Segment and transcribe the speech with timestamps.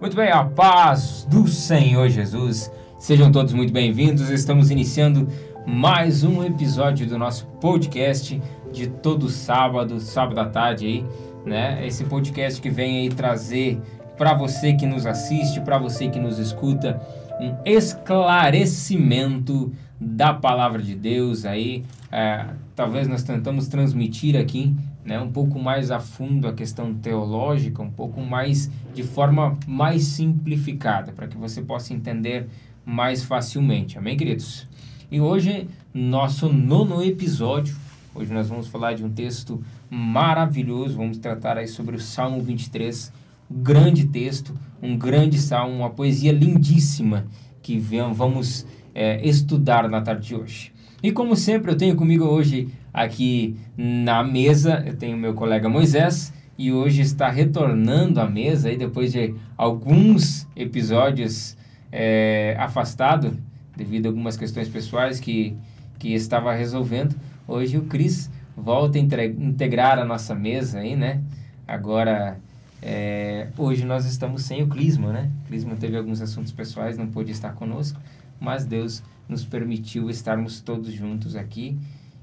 [0.00, 2.70] Muito bem, a paz do Senhor Jesus.
[3.00, 4.30] Sejam todos muito bem-vindos.
[4.30, 5.26] Estamos iniciando
[5.66, 8.40] mais um episódio do nosso podcast
[8.72, 11.04] de todo sábado, sábado à tarde aí,
[11.44, 11.84] né?
[11.84, 13.80] Esse podcast que vem aí trazer
[14.16, 17.02] para você que nos assiste, para você que nos escuta,
[17.40, 21.84] um esclarecimento da palavra de Deus aí.
[22.12, 22.44] É,
[22.76, 24.76] talvez nós tentamos transmitir aqui
[25.08, 30.02] né, um pouco mais a fundo a questão teológica, um pouco mais de forma mais
[30.02, 32.46] simplificada, para que você possa entender
[32.84, 33.96] mais facilmente.
[33.96, 34.68] Amém, queridos?
[35.10, 37.74] E hoje, nosso nono episódio,
[38.14, 43.10] hoje nós vamos falar de um texto maravilhoso, vamos tratar aí sobre o Salmo 23,
[43.50, 47.24] um grande texto, um grande salmo, uma poesia lindíssima
[47.62, 50.77] que vamos é, estudar na tarde de hoje.
[51.00, 56.32] E como sempre, eu tenho comigo hoje aqui na mesa, eu tenho meu colega Moisés,
[56.58, 61.56] e hoje está retornando à mesa, aí depois de alguns episódios
[61.92, 63.38] é, afastado,
[63.76, 65.56] devido a algumas questões pessoais que,
[66.00, 67.14] que estava resolvendo.
[67.46, 71.22] Hoje o Cris volta a integrar a nossa mesa aí, né?
[71.66, 72.40] Agora,
[72.82, 75.30] é, hoje nós estamos sem o Clisma, né?
[75.44, 78.00] O Clisma teve alguns assuntos pessoais, não pôde estar conosco,
[78.40, 81.78] mas Deus nos permitiu estarmos todos juntos aqui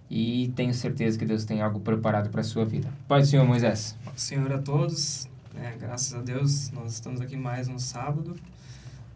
[0.10, 2.90] e tenho certeza que Deus tem algo preparado para a sua vida.
[3.08, 3.96] Pai do Senhor Moisés.
[4.16, 8.36] Senhor a todos, né, graças a Deus nós estamos aqui mais um sábado,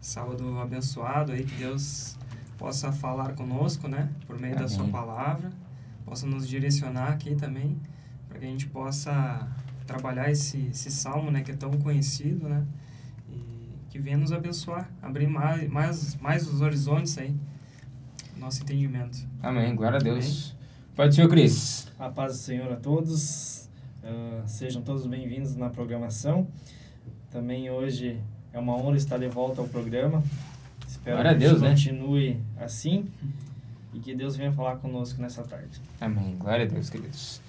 [0.00, 2.16] sábado abençoado aí, que Deus
[2.58, 4.68] possa falar conosco, né, por meio Amém.
[4.68, 5.50] da sua palavra,
[6.04, 7.76] possa nos direcionar aqui também,
[8.28, 9.48] para que a gente possa
[9.86, 12.64] trabalhar esse, esse salmo, né, que é tão conhecido, né,
[13.30, 17.34] e que venha nos abençoar, abrir mais, mais, mais os horizontes aí,
[18.40, 19.18] nosso entendimento.
[19.42, 20.54] Amém, glória a Deus.
[20.54, 20.60] Amém.
[20.96, 21.88] Pode ser, Cris.
[21.98, 23.68] A paz do Senhor a todos.
[24.02, 26.48] Uh, sejam todos bem-vindos na programação.
[27.30, 28.18] Também hoje
[28.52, 30.22] é uma honra estar de volta ao programa.
[30.88, 31.68] Espero Glória que a Deus, né?
[31.68, 33.06] continue assim
[33.92, 35.80] e que Deus venha falar conosco nessa tarde.
[36.00, 36.34] Amém.
[36.38, 37.40] Glória a Deus, queridos.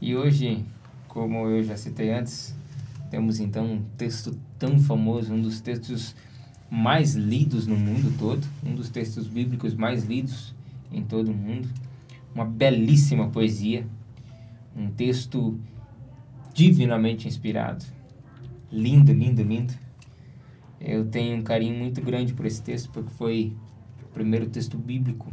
[0.00, 0.64] E hoje,
[1.06, 2.54] como eu já citei antes,
[3.10, 6.14] temos então um texto tão famoso, um dos textos
[6.72, 10.54] mais lidos no mundo todo, um dos textos bíblicos mais lidos
[10.90, 11.68] em todo o mundo
[12.34, 13.86] uma belíssima poesia,
[14.76, 15.58] um texto
[16.54, 17.84] divinamente inspirado.
[18.70, 19.74] Lindo, lindo, lindo.
[20.80, 23.54] Eu tenho um carinho muito grande por esse texto, porque foi
[24.02, 25.32] o primeiro texto bíblico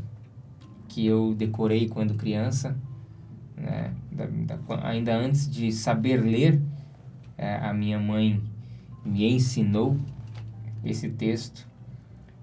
[0.88, 2.78] que eu decorei quando criança,
[3.56, 3.94] né?
[4.12, 6.62] da, da, ainda antes de saber ler,
[7.38, 8.42] é, a minha mãe
[9.06, 9.98] me ensinou
[10.84, 11.68] esse texto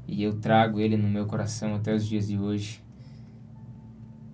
[0.08, 2.82] e eu trago ele no meu coração até os dias de hoje.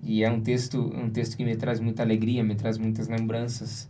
[0.03, 3.89] E é um texto, um texto que me traz muita alegria, me traz muitas lembranças.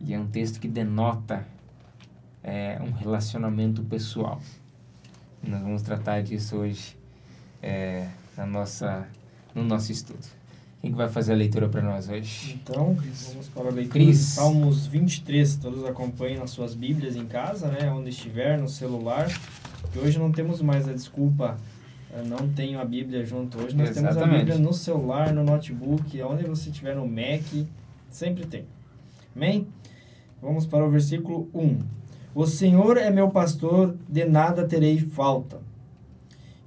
[0.00, 1.44] E é um texto que denota
[2.42, 4.40] é, um relacionamento pessoal.
[5.42, 6.96] Nós vamos tratar disso hoje
[7.60, 9.06] é, na nossa,
[9.54, 10.37] no nosso estudo.
[10.80, 12.58] Quem que vai fazer a leitura para nós hoje?
[12.62, 12.96] Então,
[13.30, 14.18] vamos para a leitura Cris.
[14.18, 15.56] Salmos 23.
[15.56, 17.90] Todos acompanhem nas suas Bíblias em casa, né?
[17.90, 19.28] Onde estiver, no celular.
[19.92, 21.56] Que hoje não temos mais a desculpa
[22.10, 23.76] eu não tenho a Bíblia junto hoje.
[23.76, 24.18] Nós Exatamente.
[24.18, 27.42] temos a Bíblia no celular, no notebook, onde você tiver no Mac,
[28.10, 28.64] sempre tem.
[29.36, 29.66] Amém?
[30.40, 31.78] Vamos para o versículo 1.
[32.34, 35.60] O Senhor é meu pastor, de nada terei falta.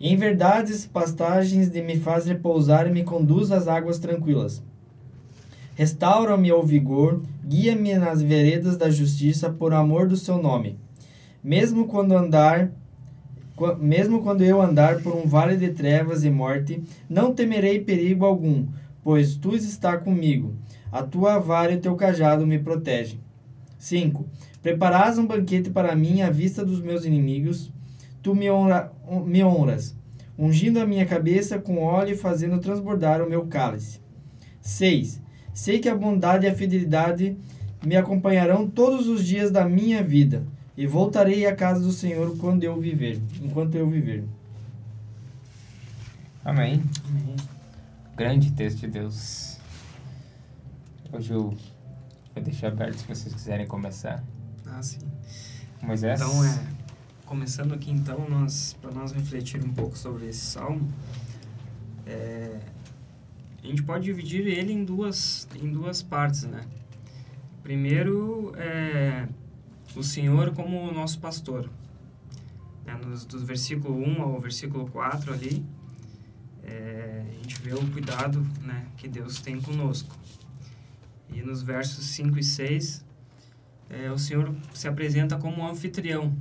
[0.04, 4.64] Em verdades, pastagens de me faz repousar e me conduz às águas tranquilas.
[5.76, 10.80] Restaura-me ao vigor, guia-me nas veredas da justiça por amor do seu nome.
[11.44, 12.72] Mesmo quando andar
[13.80, 18.66] mesmo quando eu andar por um vale de trevas e morte, não temerei perigo algum,
[19.04, 20.56] pois tu estás comigo.
[20.92, 23.20] A tua vara e o teu cajado me protegem.
[23.78, 24.26] 5.
[24.64, 27.72] Preparas um banquete para mim à vista dos meus inimigos.
[28.22, 28.92] Tu me, honra,
[29.26, 29.96] me honras,
[30.38, 34.00] ungindo a minha cabeça com óleo e fazendo transbordar o meu cálice.
[34.62, 35.22] 6.
[35.54, 37.36] Sei que a bondade e a fidelidade
[37.84, 40.44] me acompanharão todos os dias da minha vida
[40.78, 44.24] e voltarei à casa do Senhor quando eu viver, enquanto eu viver.
[46.44, 46.82] Amém.
[47.06, 47.36] Amém.
[48.16, 49.58] Grande texto de Deus.
[51.12, 51.56] Hoje eu
[52.34, 54.24] vou deixar aberto se vocês quiserem começar.
[54.66, 55.00] Ah, sim.
[55.82, 56.22] Moisés.
[56.22, 56.60] Então, é,
[57.32, 60.86] começando aqui então, nós, para nós refletir um pouco sobre esse salmo,
[62.06, 62.60] é,
[63.64, 66.68] a gente pode dividir ele em duas, em duas partes, né?
[67.64, 69.30] Primeiro, é,
[69.96, 71.70] o Senhor como o nosso pastor.
[72.86, 75.66] É, nos, do versículo 1 ao versículo 4 ali,
[76.66, 80.14] é, a gente vê o cuidado né, que Deus tem conosco.
[81.34, 83.06] E nos versos 5 e 6,
[83.90, 86.36] é, o Senhor se apresenta como um anfitrião.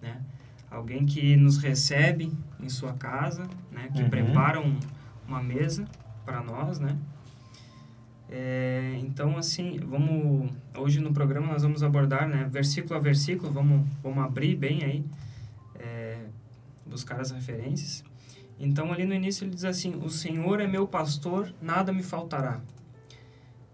[0.00, 0.22] Né?
[0.70, 3.88] Alguém que nos recebe em sua casa, né?
[3.94, 4.10] Que uhum.
[4.10, 4.78] prepara um,
[5.26, 5.86] uma mesa
[6.24, 6.96] para nós, né?
[8.30, 13.88] É, então, assim, vamos hoje no programa nós vamos abordar, né, versículo a versículo, vamos,
[14.02, 15.04] vamos abrir bem aí,
[15.78, 16.26] é,
[16.84, 18.04] buscar as referências.
[18.60, 22.60] Então, ali no início ele diz assim: O Senhor é meu pastor, nada me faltará.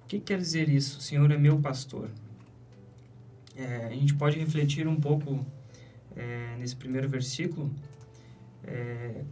[0.03, 0.99] O que quer dizer isso?
[0.99, 2.11] O Senhor é meu pastor.
[3.57, 5.45] É, a gente pode refletir um pouco
[6.17, 7.71] é, nesse primeiro versículo,
[8.63, 9.25] é,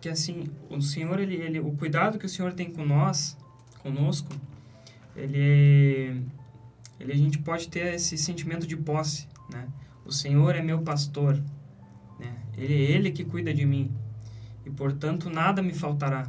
[0.00, 3.36] que assim, o Senhor, ele, ele, o cuidado que o Senhor tem com nós,
[3.80, 4.32] conosco,
[5.14, 6.22] ele,
[6.98, 9.68] ele a gente pode ter esse sentimento de posse, né?
[10.04, 11.40] O Senhor é meu pastor,
[12.18, 12.36] né?
[12.56, 13.92] Ele é Ele que cuida de mim
[14.64, 16.28] e portanto nada me faltará.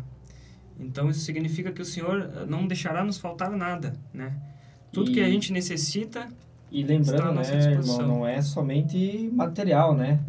[0.79, 4.35] Então isso significa que o Senhor não deixará nos faltar nada, né?
[4.91, 6.29] Tudo e, que a gente necessita
[6.73, 10.19] e lembrando, né, irmão, não é somente material, né?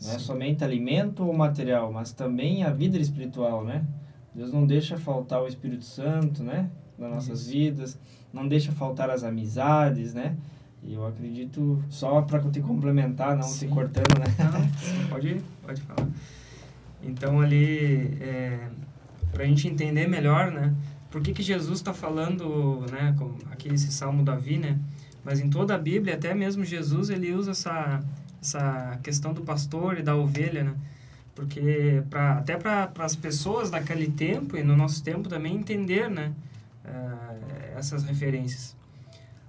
[0.00, 3.84] Não é somente alimento ou material, mas também a vida espiritual, né?
[4.32, 6.70] Deus não deixa faltar o Espírito Santo, né?
[6.98, 7.50] nas nossas Isso.
[7.50, 7.98] vidas,
[8.32, 10.36] não deixa faltar as amizades, né?
[10.82, 13.66] E eu acredito, só para te complementar, não Sim.
[13.66, 14.26] te cortando, né?
[14.38, 16.08] Não, pode, pode falar.
[17.02, 18.68] Então, ali, é,
[19.32, 20.74] para a gente entender melhor, né?
[21.10, 23.14] Por que, que Jesus está falando, né?
[23.18, 24.78] Com, aqui esse Salmo Davi, né?
[25.24, 28.02] Mas em toda a Bíblia, até mesmo Jesus, ele usa essa,
[28.40, 30.74] essa questão do pastor e da ovelha, né?
[31.34, 36.32] Porque pra, até para as pessoas daquele tempo e no nosso tempo também entender, né?
[36.84, 38.76] uh, essas referências.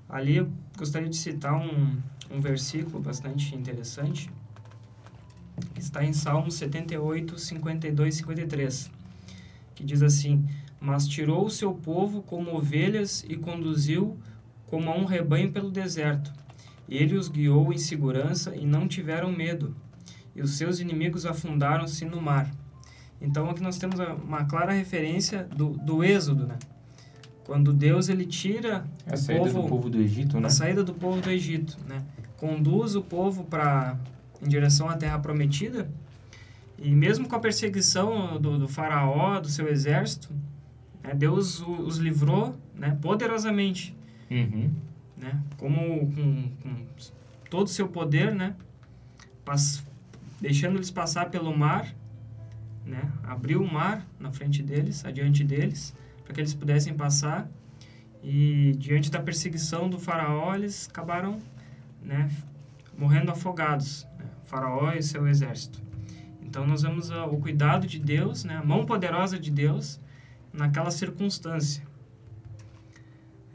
[0.07, 1.97] Ali eu gostaria de citar um,
[2.31, 4.29] um versículo bastante interessante,
[5.73, 8.91] que está em Salmos 78, 52 e 53,
[9.73, 10.45] que diz assim:
[10.79, 14.17] Mas tirou o seu povo como ovelhas e conduziu
[14.67, 16.31] como a um rebanho pelo deserto.
[16.87, 19.75] Ele os guiou em segurança e não tiveram medo,
[20.35, 22.51] e os seus inimigos afundaram-se no mar.
[23.19, 26.57] Então aqui nós temos uma clara referência do, do êxodo, né?
[27.45, 30.47] Quando Deus ele tira a o saída povo, do povo do Egito, né?
[30.47, 32.03] A saída do povo do Egito, né?
[32.37, 33.97] Conduz o povo para
[34.41, 35.89] em direção à terra prometida.
[36.77, 40.29] E mesmo com a perseguição do, do faraó, do seu exército,
[41.03, 41.13] né?
[41.13, 42.97] Deus os livrou, né?
[43.01, 43.95] Poderosamente,
[44.29, 44.71] uhum.
[45.17, 45.41] né?
[45.57, 45.79] Como
[46.11, 46.85] com, com
[47.49, 48.55] todo o seu poder, né?
[49.43, 49.83] Pas,
[50.41, 51.93] deixando eles passar pelo mar,
[52.85, 53.11] né?
[53.23, 55.93] Abriu o mar na frente deles, adiante deles
[56.25, 57.47] para que eles pudessem passar.
[58.23, 61.39] E diante da perseguição do faraó, eles acabaram
[62.01, 62.29] né,
[62.97, 65.81] morrendo afogados, né, faraó e seu exército.
[66.41, 69.99] Então nós vemos o cuidado de Deus, né, a mão poderosa de Deus
[70.51, 71.85] naquela circunstância.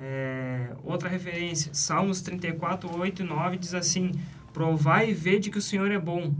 [0.03, 4.13] É, outra referência, Salmos 34, 8 e 9 diz assim:
[4.51, 6.35] Provai e vede que o Senhor é bom,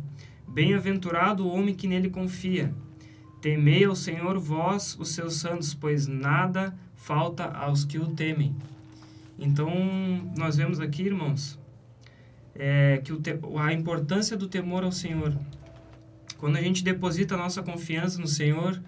[0.49, 2.73] bem-aventurado o homem que nele confia.
[3.43, 8.57] Temei ao Senhor vós, os seus santos, pois nada falta aos que o temem.
[9.39, 9.71] Então,
[10.37, 11.59] nós vemos aqui, irmãos,
[12.55, 13.13] é, que
[13.59, 15.37] a importância do temor ao Senhor.
[16.39, 18.83] Quando a gente deposita a nossa confiança no Senhor,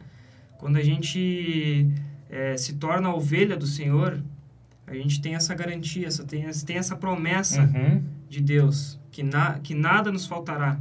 [0.58, 1.90] quando a gente
[2.30, 4.22] é, se torna ovelha do Senhor,
[4.98, 8.02] a gente tem essa garantia, essa, tem, tem essa promessa uhum.
[8.28, 10.78] de Deus, que, na, que nada nos faltará.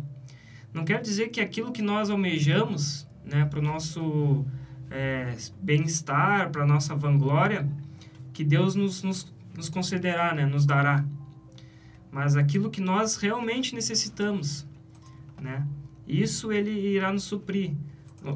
[0.74, 4.46] Não quer dizer que aquilo que nós almejamos né, para o nosso
[4.90, 7.68] é, bem-estar, para a nossa vanglória,
[8.34, 11.06] que Deus nos, nos, nos concederá, né, nos dará.
[12.12, 14.68] Mas aquilo que nós realmente necessitamos,
[15.42, 15.66] né,
[16.08, 17.74] isso Ele irá nos suprir.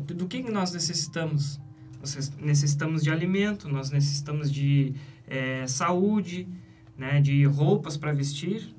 [0.07, 1.59] Do que nós necessitamos?
[1.99, 4.93] Nós necessitamos de alimento, nós necessitamos de
[5.27, 6.47] é, saúde,
[6.97, 8.73] né, de roupas para vestir,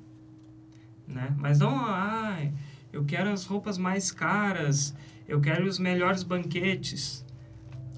[1.06, 1.34] né?
[1.38, 2.38] Mas não, ah,
[2.92, 4.94] eu quero as roupas mais caras,
[5.28, 7.24] eu quero os melhores banquetes.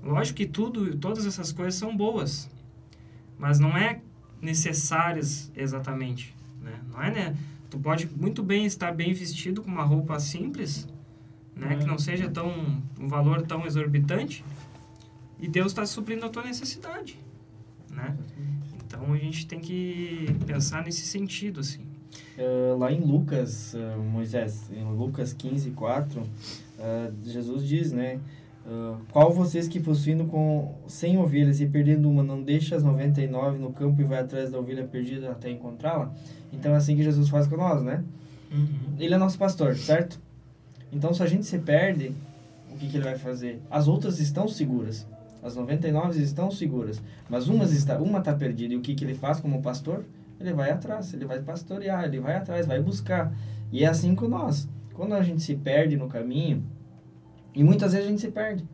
[0.02, 2.50] Lógico que tudo, todas essas coisas são boas,
[3.38, 4.00] mas não é
[4.40, 6.80] necessárias exatamente, né?
[6.90, 7.36] Não é, né?
[7.70, 10.88] Tu pode muito bem estar bem vestido com uma roupa simples,
[11.54, 11.76] né?
[11.76, 14.44] Que não seja tão um valor tão exorbitante,
[15.38, 17.18] e Deus está suprindo a tua necessidade,
[17.90, 18.16] né?
[18.86, 21.82] Então a gente tem que pensar nesse sentido, assim.
[22.38, 26.26] Uh, lá em Lucas, uh, Moisés, em Lucas 15, 4, uh,
[27.24, 28.20] Jesus diz, né?
[28.64, 33.58] Uh, qual vocês que possuindo com 100 ovelhas e perdendo uma, não deixa as 99
[33.58, 36.12] no campo e vai atrás da ovelha perdida até encontrá-la?
[36.52, 38.04] Então é assim que Jesus faz com nós, né?
[38.52, 38.94] Uhum.
[38.98, 40.20] Ele é nosso pastor, certo?
[40.92, 42.14] Então se a gente se perde,
[42.70, 43.60] o que, que ele vai fazer?
[43.70, 45.06] As outras estão seguras.
[45.42, 47.02] As 99 estão seguras.
[47.28, 48.74] Mas uma está, uma está perdida.
[48.74, 50.04] E o que, que ele faz como pastor?
[50.40, 53.32] Ele vai atrás, ele vai pastorear, ele vai atrás, vai buscar.
[53.72, 54.68] E é assim com nós
[54.98, 56.64] quando a gente se perde no caminho,
[57.54, 58.64] e muitas vezes a gente se perde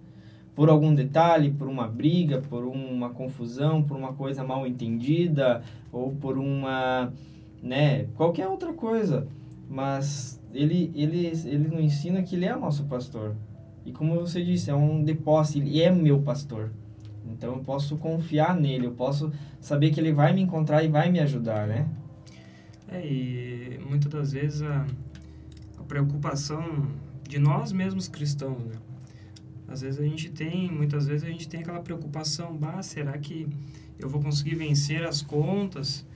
[0.55, 6.13] por algum detalhe, por uma briga, por uma confusão, por uma coisa mal entendida ou
[6.13, 7.13] por uma,
[7.63, 9.29] né, qualquer outra coisa.
[9.69, 13.37] Mas ele ele ele nos ensina que ele é nosso pastor.
[13.85, 16.71] E como você disse, é um depósito, ele é meu pastor.
[17.27, 21.11] Então eu posso confiar nele, eu posso saber que ele vai me encontrar e vai
[21.11, 21.89] me ajudar, né?
[22.89, 24.87] É, e muitas das vezes a,
[25.79, 26.87] a preocupação
[27.29, 28.77] de nós mesmos cristãos, né?
[29.67, 33.49] Às vezes a gente tem, muitas vezes a gente tem aquela preocupação, bah, será que
[33.99, 36.07] eu vou conseguir vencer as contas?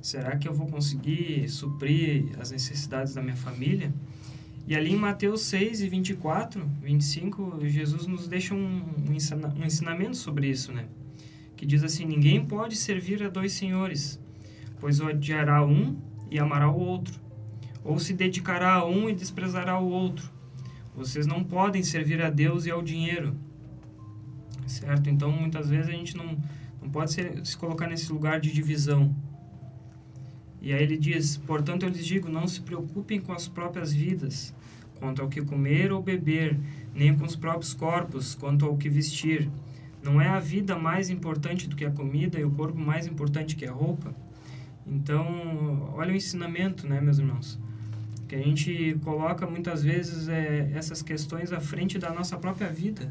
[0.00, 3.92] Será que eu vou conseguir suprir as necessidades da minha família?
[4.68, 10.46] E ali em Mateus 6 e 24, 25, Jesus nos deixa um, um ensinamento sobre
[10.46, 10.84] isso, né?
[11.56, 14.20] Que diz assim: Ninguém pode servir a dois senhores,
[14.78, 15.96] pois odiará um
[16.30, 17.18] e amará o outro,
[17.82, 20.30] ou se dedicará a um e desprezará o outro.
[20.94, 23.34] Vocês não podem servir a Deus e ao dinheiro,
[24.66, 25.08] certo?
[25.08, 26.36] Então, muitas vezes a gente não,
[26.82, 29.16] não pode ser, se colocar nesse lugar de divisão.
[30.60, 34.57] E aí ele diz: Portanto, eu lhes digo, não se preocupem com as próprias vidas
[34.98, 36.58] quanto ao que comer ou beber,
[36.94, 39.48] nem com os próprios corpos, quanto ao que vestir.
[40.02, 43.56] Não é a vida mais importante do que a comida e o corpo mais importante
[43.56, 44.14] que a roupa?
[44.86, 47.58] Então, olha o ensinamento, né, meus irmãos?
[48.26, 53.10] Que a gente coloca muitas vezes é, essas questões à frente da nossa própria vida.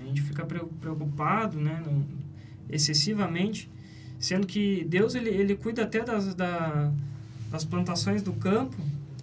[0.00, 1.82] A gente fica preocupado, né,
[2.68, 3.70] excessivamente,
[4.18, 6.92] sendo que Deus ele, ele cuida até das, da,
[7.50, 8.76] das plantações do campo,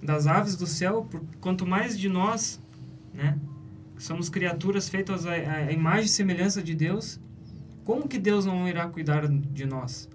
[0.08, 2.62] das aves do céu, por, quanto mais de nós,
[3.14, 3.38] né?
[3.98, 7.20] Somos criaturas feitas à, à imagem e semelhança de Deus.
[7.84, 10.08] Como que Deus não irá cuidar de nós?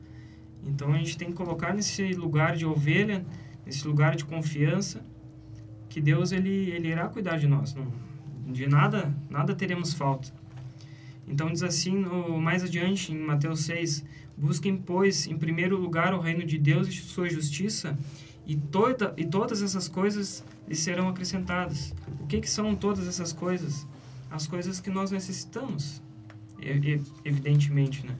[0.65, 3.23] Então a gente tem que colocar nesse lugar de ovelha,
[3.67, 5.05] nesse lugar de confiança,
[5.91, 7.75] que Deus ele, ele irá cuidar de nós.
[7.75, 7.93] Não,
[8.51, 10.33] de nada, nada teremos falta.
[11.29, 14.05] Então diz assim, no, mais adiante, em Mateus 6,
[14.39, 17.99] busquem, pois, em primeiro lugar o reino de Deus e sua justiça,
[18.47, 21.95] e, toda, e todas essas coisas lhe serão acrescentadas.
[22.21, 23.87] O que, que são todas essas coisas?
[24.31, 26.03] As coisas que nós necessitamos,
[27.25, 28.17] evidentemente, né?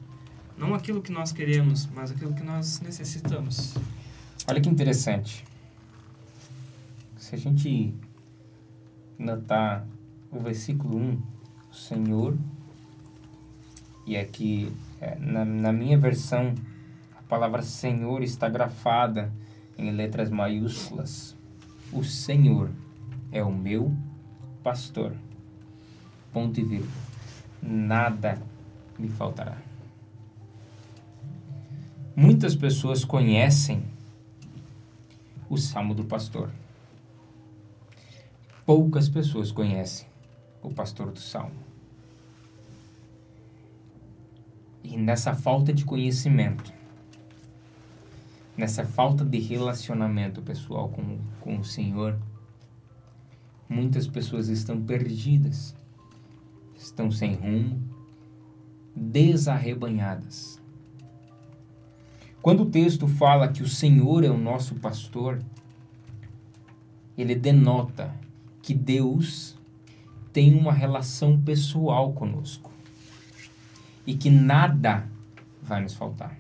[0.57, 3.75] Não aquilo que nós queremos, mas aquilo que nós necessitamos.
[4.49, 5.45] Olha que interessante.
[7.17, 7.95] Se a gente
[9.19, 9.87] notar
[10.31, 11.23] o versículo 1,
[11.71, 12.37] o Senhor,
[14.07, 16.55] e aqui é, na, na minha versão,
[17.19, 19.33] a palavra Senhor está grafada
[19.83, 21.37] em letras maiúsculas:
[21.93, 22.71] O Senhor
[23.31, 23.95] é o meu
[24.63, 25.15] pastor.
[26.33, 26.93] Ponto e vírgula.
[27.61, 28.41] Nada
[28.99, 29.59] me faltará.
[32.15, 33.85] Muitas pessoas conhecem
[35.49, 36.51] o Salmo do Pastor.
[38.65, 40.07] Poucas pessoas conhecem
[40.63, 41.61] o pastor do Salmo.
[44.85, 46.73] E nessa falta de conhecimento,
[48.57, 52.19] nessa falta de relacionamento pessoal com, com o Senhor,
[53.69, 55.75] muitas pessoas estão perdidas,
[56.77, 57.83] estão sem rumo,
[58.95, 60.61] desarrebanhadas.
[62.43, 65.41] Quando o texto fala que o Senhor é o nosso pastor,
[67.17, 68.15] ele denota
[68.61, 69.57] que Deus
[70.33, 72.71] tem uma relação pessoal conosco
[74.07, 75.07] e que nada
[75.63, 76.37] vai nos faltar.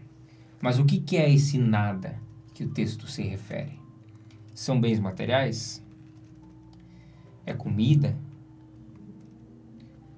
[0.63, 2.21] Mas o que, é esse nada
[2.55, 3.81] que o texto se refere?
[4.55, 5.85] São bens materiais?
[7.45, 8.17] É comida?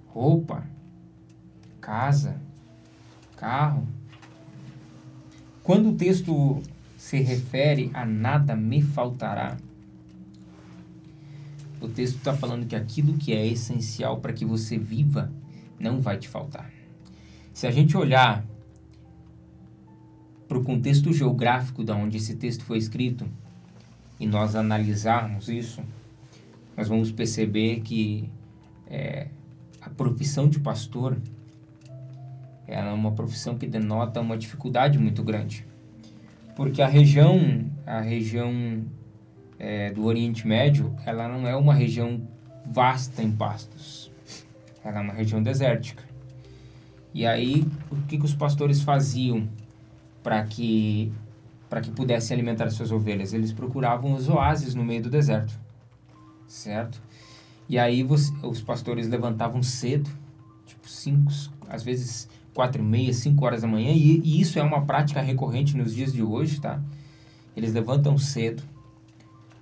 [0.07, 0.67] Roupa?
[1.81, 2.39] Casa?
[3.39, 3.89] Carro?
[5.63, 6.61] Quando o texto
[6.99, 9.57] se refere a nada me faltará,
[11.81, 15.33] o texto está falando que aquilo que é essencial para que você viva
[15.81, 16.71] não vai te faltar.
[17.55, 18.45] Se a gente olhar
[20.54, 23.26] para o contexto geográfico da onde esse texto foi escrito
[24.20, 25.82] e nós analisarmos isso,
[26.76, 28.30] nós vamos perceber que
[28.87, 29.26] é,
[29.80, 31.18] a profissão de pastor
[32.68, 35.66] é uma profissão que denota uma dificuldade muito grande,
[36.54, 38.84] porque a região, a região
[39.58, 42.23] é, do Oriente Médio, ela não é uma região
[42.64, 44.08] vasta em pastos,
[44.84, 46.04] ela é uma região desértica.
[47.12, 49.49] E aí, o que, que os pastores faziam?
[50.25, 51.12] Para que
[51.69, 53.33] para que pudessem alimentar suas ovelhas.
[53.33, 55.59] Eles procuravam os oásis no meio do deserto,
[56.47, 57.02] certo?
[57.69, 60.09] E aí você, os pastores levantavam cedo,
[60.66, 61.33] tipo cinco,
[61.69, 65.21] às vezes quatro e meia, cinco horas da manhã, e, e isso é uma prática
[65.21, 66.81] recorrente nos dias de hoje, tá?
[67.57, 68.62] Eles levantam cedo,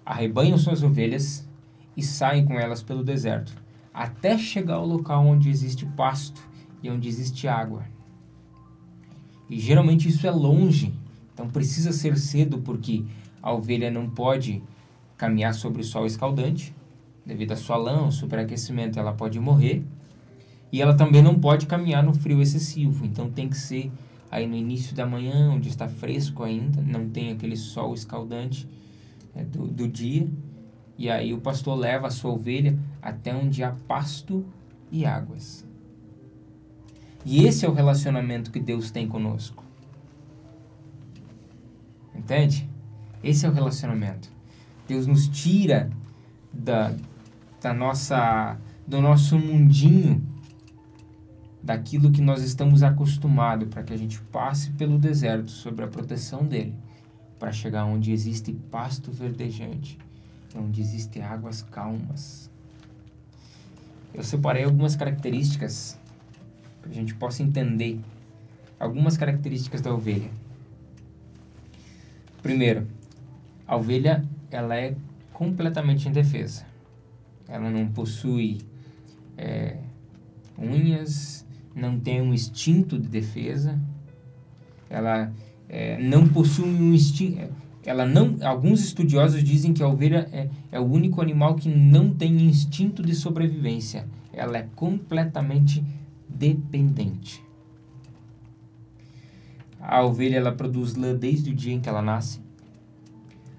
[0.04, 1.49] arrebanham suas ovelhas
[1.97, 3.54] e saem com elas pelo deserto,
[3.95, 6.42] até chegar ao local onde existe pasto
[6.83, 7.85] e onde existe água.
[9.52, 10.94] E geralmente isso é longe,
[11.35, 13.04] então precisa ser cedo porque
[13.42, 14.62] a ovelha não pode
[15.14, 16.75] caminhar sobre o sol escaldante,
[17.26, 19.85] devido à sua lã, ao superaquecimento, ela pode morrer.
[20.73, 23.92] E ela também não pode caminhar no frio excessivo, então tem que ser
[24.30, 28.66] aí no início da manhã, onde está fresco ainda, não tem aquele sol escaldante
[29.35, 30.26] é, do, do dia.
[30.97, 34.47] E aí o pastor leva a sua ovelha até onde há pasto
[34.90, 35.71] e águas.
[37.25, 39.64] E esse é o relacionamento que Deus tem conosco.
[42.14, 42.69] Entende?
[43.23, 44.31] Esse é o relacionamento.
[44.87, 45.91] Deus nos tira
[46.52, 46.95] da,
[47.61, 50.23] da nossa, do nosso mundinho,
[51.62, 56.45] daquilo que nós estamos acostumados, para que a gente passe pelo deserto sob a proteção
[56.45, 56.75] dele,
[57.38, 59.97] para chegar onde existe pasto verdejante,
[60.57, 62.50] onde existem águas calmas.
[64.12, 65.99] Eu separei algumas características
[66.83, 68.01] para a gente possa entender
[68.79, 70.29] algumas características da ovelha.
[72.43, 72.87] Primeiro,
[73.67, 74.95] a ovelha ela é
[75.33, 76.67] completamente indefesa.
[77.49, 78.59] Ela não possui
[79.39, 79.77] é,
[80.59, 83.79] unhas, não tem um instinto de defesa.
[84.91, 85.33] Ela
[85.69, 87.39] é, não possui um instinto.
[87.39, 87.49] É,
[87.85, 88.37] ela não.
[88.43, 93.03] Alguns estudiosos dizem que a ovelha é, é o único animal que não tem instinto
[93.03, 94.07] de sobrevivência.
[94.33, 95.85] Ela é completamente
[96.42, 97.40] dependente.
[99.80, 102.40] A ovelha ela produz lã desde o dia em que ela nasce.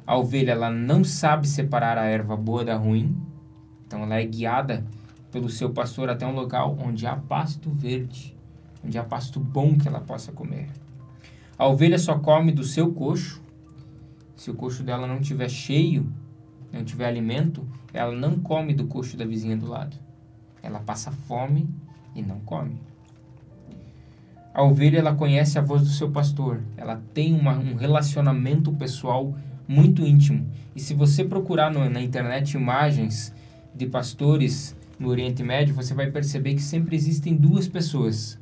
[0.06, 3.16] A ovelha ela não sabe separar a erva boa da ruim,
[3.88, 4.86] então ela é guiada
[5.32, 8.36] pelo seu pastor até um local onde há pasto verde,
[8.84, 10.68] onde há pasto bom que ela possa comer.
[11.58, 13.42] A ovelha só come do seu coxo.
[14.36, 16.12] Se o coxo dela não estiver cheio,
[16.70, 19.96] não tiver alimento, ela não come do coxo da vizinha do lado.
[20.62, 21.70] Ela passa fome
[22.16, 22.82] e não come.
[24.54, 29.36] A ovelha ela conhece a voz do seu pastor, ela tem uma, um relacionamento pessoal
[29.68, 30.48] muito íntimo.
[30.76, 33.34] E se você procurar no, na internet imagens
[33.74, 38.40] de pastores no Oriente Médio, você vai perceber que sempre existem duas pessoas.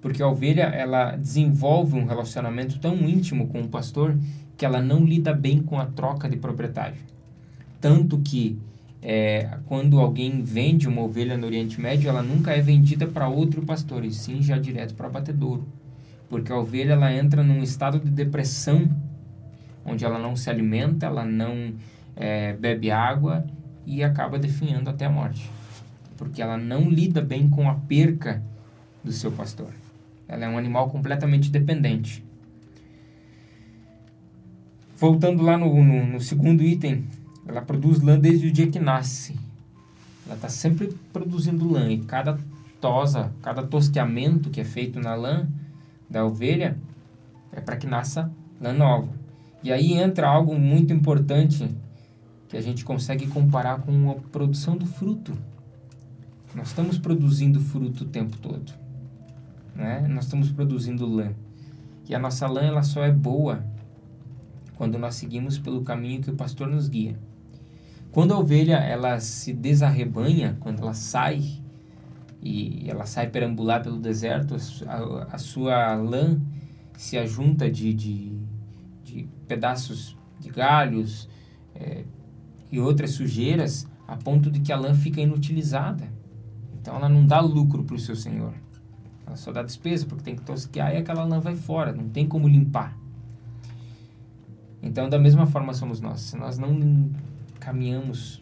[0.00, 4.18] Porque a ovelha ela desenvolve um relacionamento tão íntimo com o pastor
[4.56, 6.96] que ela não lida bem com a troca de proprietário.
[7.80, 8.58] Tanto que
[9.00, 13.62] é, quando alguém vende uma ovelha no Oriente Médio, ela nunca é vendida para outro
[13.62, 15.66] pastor, e sim já direto para abatedouro.
[16.28, 18.88] Porque a ovelha ela entra num estado de depressão,
[19.84, 21.72] onde ela não se alimenta, ela não
[22.16, 23.46] é, bebe água
[23.86, 25.48] e acaba definhando até a morte.
[26.16, 28.42] Porque ela não lida bem com a perca
[29.02, 29.72] do seu pastor.
[30.26, 32.22] Ela é um animal completamente dependente.
[34.96, 37.04] Voltando lá no, no, no segundo item,
[37.48, 39.34] ela produz lã desde o dia que nasce.
[40.26, 42.38] Ela está sempre produzindo lã e cada
[42.78, 45.48] tosa, cada tosqueamento que é feito na lã
[46.08, 46.78] da ovelha
[47.50, 48.30] é para que nasça
[48.60, 49.08] lã nova.
[49.62, 51.74] E aí entra algo muito importante
[52.48, 55.32] que a gente consegue comparar com a produção do fruto.
[56.54, 58.72] Nós estamos produzindo fruto o tempo todo.
[59.74, 60.06] Né?
[60.08, 61.32] Nós estamos produzindo lã.
[62.06, 63.64] E a nossa lã ela só é boa
[64.76, 67.16] quando nós seguimos pelo caminho que o pastor nos guia.
[68.18, 71.40] Quando a ovelha ela se desarrebanha, quando ela sai
[72.42, 74.56] e ela sai perambular pelo deserto,
[74.88, 76.36] a, a sua lã
[76.96, 78.36] se ajunta de, de,
[79.04, 81.28] de pedaços de galhos
[81.76, 82.02] é,
[82.72, 86.12] e outras sujeiras a ponto de que a lã fica inutilizada.
[86.74, 88.52] Então ela não dá lucro para o seu senhor.
[89.24, 92.26] Ela só dá despesa porque tem que tosquear e aquela lã vai fora, não tem
[92.26, 92.98] como limpar.
[94.82, 96.20] Então, da mesma forma somos nós.
[96.20, 96.72] Se nós não
[97.68, 98.40] caminhamos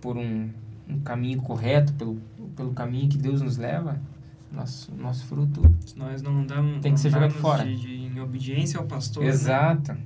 [0.00, 0.50] por um,
[0.88, 2.20] um caminho correto, pelo,
[2.56, 4.00] pelo caminho que Deus nos leva,
[4.50, 7.64] nosso, nosso fruto Se nós não damos, tem que ser jogado fora.
[7.64, 9.22] De, de, em obediência ao pastor.
[9.22, 9.28] Né?
[9.28, 9.92] Exato.
[9.92, 10.00] Né?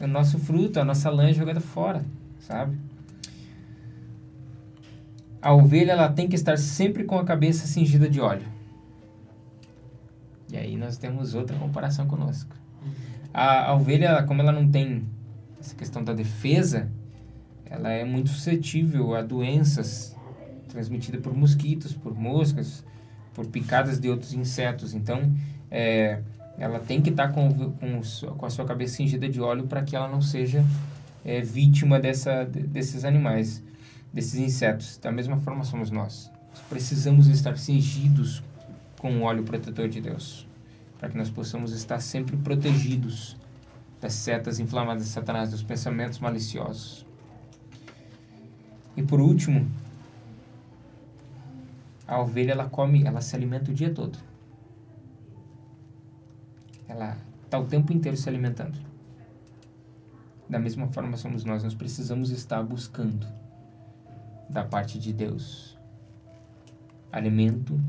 [0.00, 2.02] O nosso fruto, a nossa lã é jogada fora,
[2.40, 2.76] sabe?
[5.42, 8.46] A ovelha ela tem que estar sempre com a cabeça cingida de óleo.
[10.50, 12.56] E aí nós temos outra comparação conosco.
[12.82, 12.92] Uhum.
[13.34, 15.04] A, a ovelha, como ela não tem
[15.64, 16.90] essa questão da defesa,
[17.64, 20.14] ela é muito suscetível a doenças
[20.68, 22.84] transmitidas por mosquitos, por moscas,
[23.32, 24.92] por picadas de outros insetos.
[24.92, 25.34] Então,
[25.70, 26.20] é,
[26.58, 28.00] ela tem que estar tá com, com,
[28.36, 30.62] com, a sua cabeça cingida de óleo para que ela não seja
[31.24, 33.62] é, vítima dessa, desses animais,
[34.12, 34.98] desses insetos.
[34.98, 36.30] Da mesma forma somos nós.
[36.50, 38.42] nós precisamos estar cingidos
[38.98, 40.46] com o óleo protetor de Deus,
[40.98, 43.36] para que nós possamos estar sempre protegidos
[44.00, 47.06] das setas inflamadas de Satanás, dos pensamentos maliciosos.
[48.96, 49.68] E por último,
[52.06, 54.18] a ovelha ela come, ela se alimenta o dia todo.
[56.86, 58.78] Ela está o tempo inteiro se alimentando.
[60.48, 63.26] Da mesma forma somos nós, nós precisamos estar buscando
[64.48, 65.74] da parte de Deus
[67.10, 67.80] alimento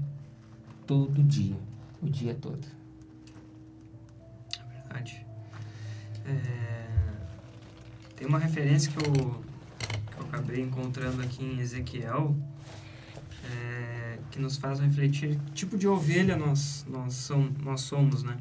[0.86, 1.58] todo dia,
[2.02, 2.66] o dia todo.
[4.58, 5.25] É verdade.
[8.16, 12.36] Tem uma referência que eu, que eu acabei encontrando aqui em Ezequiel,
[13.52, 18.38] é, que nos faz refletir que tipo de ovelha nós, nós, são, nós somos, né?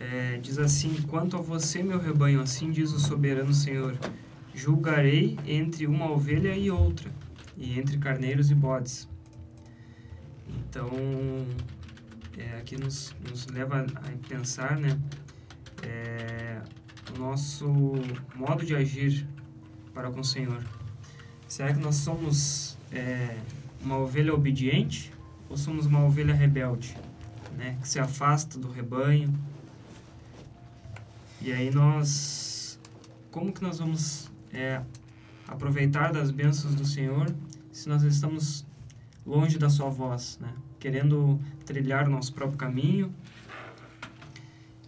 [0.00, 3.96] É, diz assim: Quanto a você, meu rebanho, assim diz o soberano Senhor:
[4.54, 7.10] julgarei entre uma ovelha e outra,
[7.56, 9.08] e entre carneiros e bodes.
[10.48, 10.88] Então,
[12.36, 14.98] é, aqui nos, nos leva a pensar, né?
[15.82, 16.62] É,
[17.18, 17.68] nosso
[18.34, 19.26] modo de agir
[19.92, 20.62] para com o Senhor.
[21.48, 23.36] Será que nós somos é,
[23.82, 25.12] uma ovelha obediente
[25.48, 26.96] ou somos uma ovelha rebelde,
[27.56, 27.76] né?
[27.80, 29.32] Que se afasta do rebanho,
[31.42, 32.78] e aí nós,
[33.30, 34.82] como que nós vamos é,
[35.48, 37.34] aproveitar das bênçãos do Senhor
[37.72, 38.66] se nós estamos
[39.24, 40.52] longe da sua voz, né?
[40.78, 43.14] Querendo trilhar o nosso próprio caminho.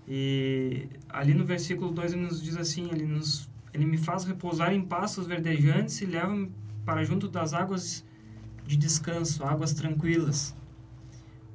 [0.06, 4.72] E ali no versículo 2 ele nos diz assim, ele nos ele me faz repousar
[4.72, 6.52] em pastos verdejantes e leva-me
[6.84, 8.04] para junto das águas
[8.66, 10.54] de descanso, águas tranquilas.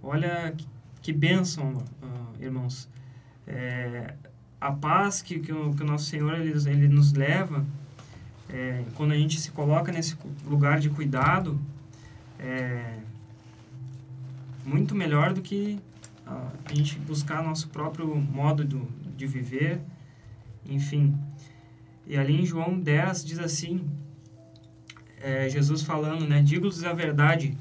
[0.01, 0.55] Olha
[1.01, 2.89] que, bênção, uh, irmãos.
[3.45, 4.15] É,
[4.59, 7.65] a paz que, que, o, que o nosso Senhor ele, ele nos leva,
[8.49, 11.59] é, quando a gente se coloca nesse lugar de cuidado,
[12.39, 12.97] é
[14.65, 15.79] muito melhor do que
[16.27, 19.81] a, gente buscar nosso próprio modo do, de viver,
[20.65, 21.17] enfim.
[22.05, 23.89] E ali em João 10 diz assim,
[25.21, 26.41] é, Jesus falando, né?
[26.41, 27.57] Digo-lhes a verdade,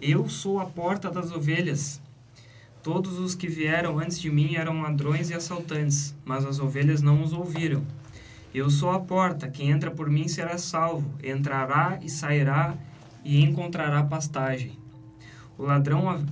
[0.00, 2.00] eu sou a porta das ovelhas.
[2.82, 7.22] Todos os que vieram antes de mim eram ladrões e assaltantes, mas as ovelhas não
[7.22, 7.84] os ouviram.
[8.54, 12.74] Eu sou a porta, quem entra por mim será salvo, entrará e sairá
[13.22, 14.78] e encontrará pastagem.
[15.58, 16.24] O ladrão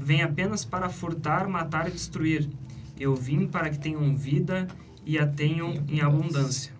[0.00, 2.48] vem apenas para furtar, matar e destruir.
[2.98, 4.66] Eu vim para que tenham vida
[5.04, 6.72] e a tenham em abundância.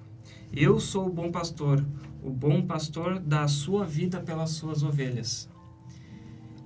[0.53, 1.85] Eu sou o bom pastor.
[2.23, 5.49] O bom pastor dá a sua vida pelas suas ovelhas.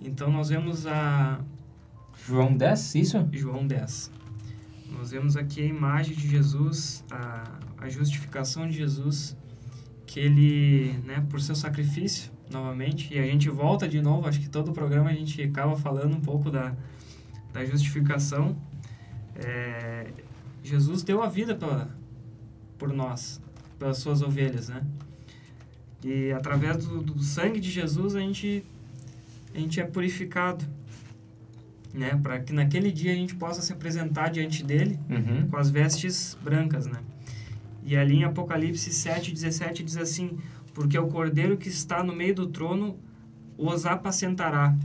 [0.00, 1.40] Então nós vemos a,
[2.26, 3.28] João 10, isso?
[3.32, 4.10] João 10.
[4.90, 9.36] Nós vemos aqui a imagem de Jesus, a, a justificação de Jesus,
[10.06, 14.48] que ele, né, por seu sacrifício, novamente, e a gente volta de novo, acho que
[14.48, 16.74] todo o programa a gente acaba falando um pouco da,
[17.52, 18.56] da justificação.
[19.36, 20.06] É,
[20.62, 21.90] Jesus deu a vida pela,
[22.78, 23.40] por nós,
[23.78, 24.82] pelas suas ovelhas, né?
[26.02, 28.64] E através do, do sangue de Jesus a gente,
[29.54, 30.64] a gente é purificado
[31.94, 32.18] né?
[32.20, 35.48] Para que naquele dia a gente possa se apresentar diante dele uhum.
[35.48, 36.98] com as vestes brancas, né?
[37.84, 40.36] E ali em Apocalipse 7, 17 diz assim:
[40.74, 42.98] Porque o cordeiro que está no meio do trono
[43.56, 44.76] os apacentará.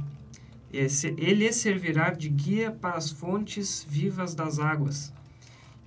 [0.71, 5.11] Ele servirá de guia para as fontes vivas das águas,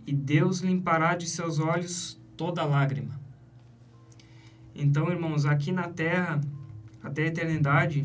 [0.05, 3.21] e Deus limpará de seus olhos toda lágrima.
[4.75, 6.41] Então, irmãos, aqui na terra,
[7.01, 8.05] até a eternidade,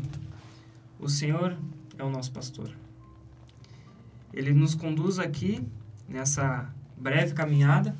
[1.00, 1.56] o Senhor
[1.98, 2.70] é o nosso pastor.
[4.32, 5.66] Ele nos conduz aqui
[6.08, 7.96] nessa breve caminhada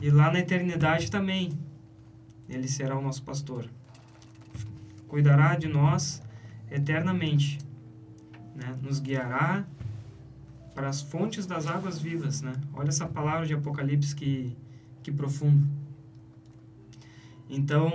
[0.00, 1.52] e lá na eternidade também.
[2.50, 3.68] Ele será o nosso pastor.
[5.08, 6.22] Cuidará de nós
[6.70, 7.58] eternamente,
[8.54, 8.76] né?
[8.82, 9.64] Nos guiará
[10.74, 12.52] para as fontes das águas vivas, né?
[12.74, 14.56] Olha essa palavra de Apocalipse que
[15.02, 15.66] que profundo.
[17.48, 17.88] Então,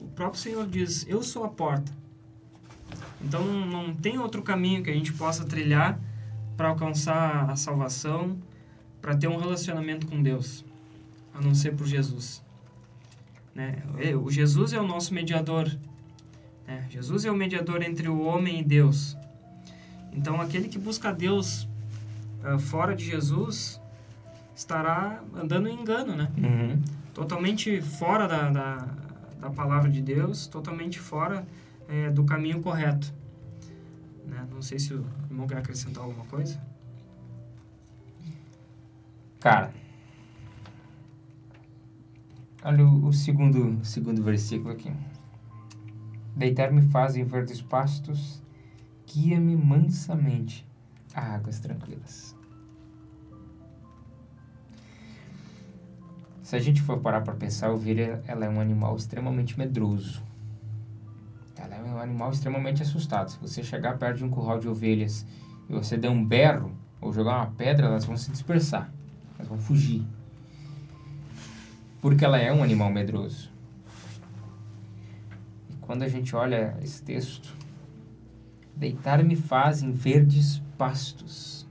[0.00, 1.92] o próprio Senhor diz: "Eu sou a porta.
[3.20, 6.00] Então não tem outro caminho que a gente possa trilhar
[6.56, 8.38] para alcançar a salvação,
[9.00, 10.64] para ter um relacionamento com Deus,
[11.34, 12.42] a não ser por Jesus.
[13.54, 13.82] Né?
[14.22, 15.70] O Jesus é o nosso mediador.
[16.66, 16.86] Né?
[16.90, 19.16] Jesus é o mediador entre o homem e Deus.
[20.12, 21.68] Então aquele que busca Deus
[22.44, 23.80] uh, fora de Jesus
[24.54, 26.30] estará andando em engano, né?
[26.36, 26.82] Uhum.
[27.14, 28.88] Totalmente fora da, da,
[29.40, 31.46] da palavra de Deus, totalmente fora
[31.88, 33.12] é, do caminho correto.
[34.26, 34.46] Né?
[34.52, 36.60] Não sei se o irmão quer acrescentar alguma coisa.
[39.40, 39.72] Cara,
[42.64, 44.92] olha o, o segundo, segundo versículo aqui.
[46.36, 48.42] Deitar-me faz em verdes pastos,
[49.06, 50.66] guia-me mansamente
[51.14, 52.36] a águas tranquilas.
[56.42, 60.22] Se a gente for parar para pensar, ovelha ela é um animal extremamente medroso.
[61.56, 63.30] Ela é um animal extremamente assustado.
[63.30, 65.26] Se você chegar perto de um curral de ovelhas
[65.68, 68.92] e você der um berro ou jogar uma pedra, elas vão se dispersar.
[69.36, 70.04] Elas vão fugir.
[72.00, 73.50] Porque ela é um animal medroso.
[75.70, 77.54] E quando a gente olha esse texto,
[78.74, 81.66] deitar-me faz em verdes pastos.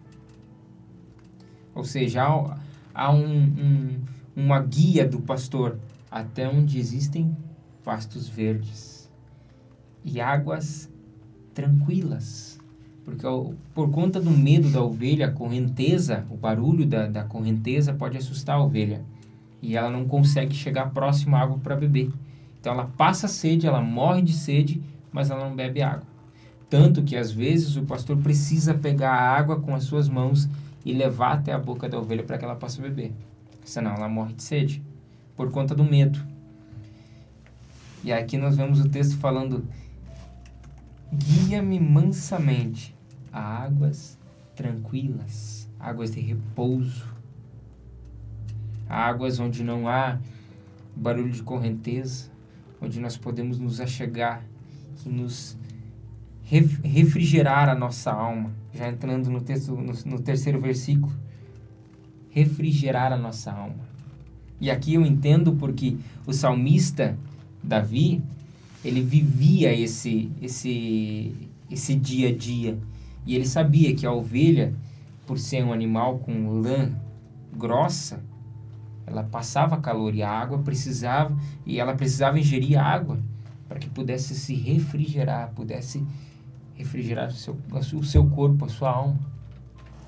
[1.73, 2.57] Ou seja, há,
[2.93, 4.01] há um, um,
[4.35, 5.79] uma guia do pastor
[6.11, 7.35] até onde existem
[7.83, 9.09] pastos verdes
[10.03, 10.91] e águas
[11.53, 12.59] tranquilas.
[13.03, 13.25] Porque
[13.73, 18.57] por conta do medo da ovelha, a correnteza, o barulho da, da correnteza pode assustar
[18.57, 19.03] a ovelha.
[19.61, 22.11] E ela não consegue chegar próximo à água para beber.
[22.59, 26.07] Então ela passa sede, ela morre de sede, mas ela não bebe água.
[26.69, 30.47] Tanto que às vezes o pastor precisa pegar a água com as suas mãos
[30.85, 33.13] e levar até a boca da ovelha para que ela possa beber.
[33.63, 34.83] Senão ela morre de sede,
[35.35, 36.19] por conta do medo.
[38.03, 39.65] E aqui nós vemos o texto falando:
[41.11, 42.95] Guia-me mansamente
[43.31, 44.17] a águas
[44.55, 47.05] tranquilas, águas de repouso,
[48.89, 50.19] águas onde não há
[50.95, 52.31] barulho de correnteza,
[52.81, 54.43] onde nós podemos nos achegar
[55.05, 55.57] e nos
[56.83, 58.51] refrigerar a nossa alma.
[58.73, 61.13] Já entrando no, texto, no, no terceiro versículo,
[62.31, 63.87] refrigerar a nossa alma.
[64.59, 67.17] E aqui eu entendo porque o salmista
[67.63, 68.21] Davi,
[68.83, 71.33] ele vivia esse, esse,
[71.69, 72.77] esse dia a dia.
[73.25, 74.73] E ele sabia que a ovelha,
[75.27, 76.91] por ser um animal com lã
[77.55, 78.21] grossa,
[79.09, 83.19] ela passava calor e a água precisava, e ela precisava ingerir água
[83.67, 86.05] para que pudesse se refrigerar, pudesse
[86.75, 87.57] refrigerar o seu,
[87.93, 89.19] o seu corpo, a sua alma.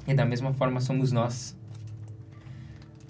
[0.08, 1.58] E da mesma forma somos nós.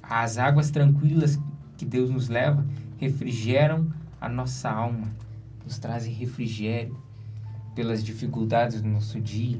[0.02, 1.38] As águas tranquilas
[1.78, 2.66] que Deus nos leva
[2.98, 5.08] refrigeram a nossa alma,
[5.66, 6.98] nos trazem refrigério
[7.76, 9.60] pelas dificuldades do nosso dia,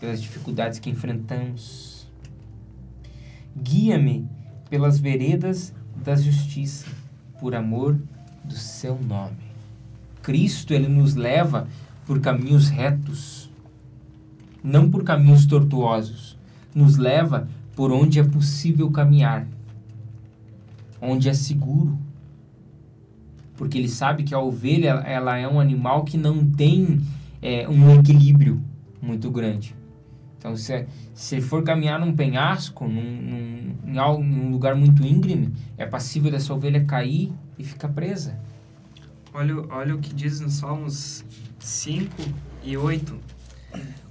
[0.00, 2.10] pelas dificuldades que enfrentamos.
[3.56, 4.28] Guia-me
[4.68, 6.86] pelas veredas da justiça,
[7.40, 7.98] por amor
[8.44, 9.36] do seu nome.
[10.22, 11.66] Cristo, ele nos leva
[12.06, 13.50] por caminhos retos,
[14.62, 16.36] não por caminhos tortuosos.
[16.74, 19.46] Nos leva por onde é possível caminhar,
[21.00, 21.98] onde é seguro.
[23.56, 27.00] Porque ele sabe que a ovelha ela é um animal que não tem
[27.42, 28.60] é, um equilíbrio
[29.00, 29.74] muito grande.
[30.38, 35.84] Então, se, se for caminhar num penhasco, num, num, em um lugar muito íngreme, é
[35.84, 38.38] passível dessa ovelha cair e ficar presa.
[39.34, 41.24] Olha, olha o que diz nos Salmos
[41.58, 42.14] 5
[42.62, 43.18] e 8.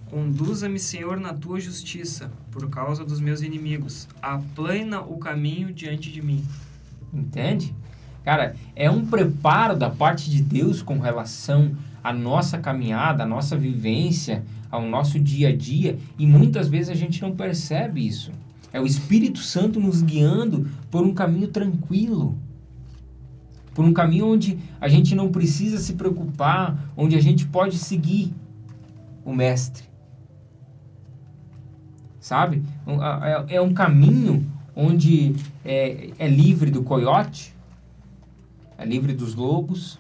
[0.10, 4.08] Conduza-me, Senhor, na tua justiça, por causa dos meus inimigos.
[4.22, 6.46] Aplana o caminho diante de mim.
[7.14, 7.74] Entende?
[8.24, 13.58] Cara, é um preparo da parte de Deus com relação à nossa caminhada, à nossa
[13.58, 18.32] vivência, ao nosso dia a dia, e muitas vezes a gente não percebe isso.
[18.72, 22.38] É o Espírito Santo nos guiando por um caminho tranquilo
[23.78, 28.34] por um caminho onde a gente não precisa se preocupar, onde a gente pode seguir
[29.24, 29.84] o Mestre.
[32.20, 32.64] Sabe?
[33.48, 37.56] É, um caminho onde é, é livre do coiote,
[38.80, 40.00] é livre dos lobos,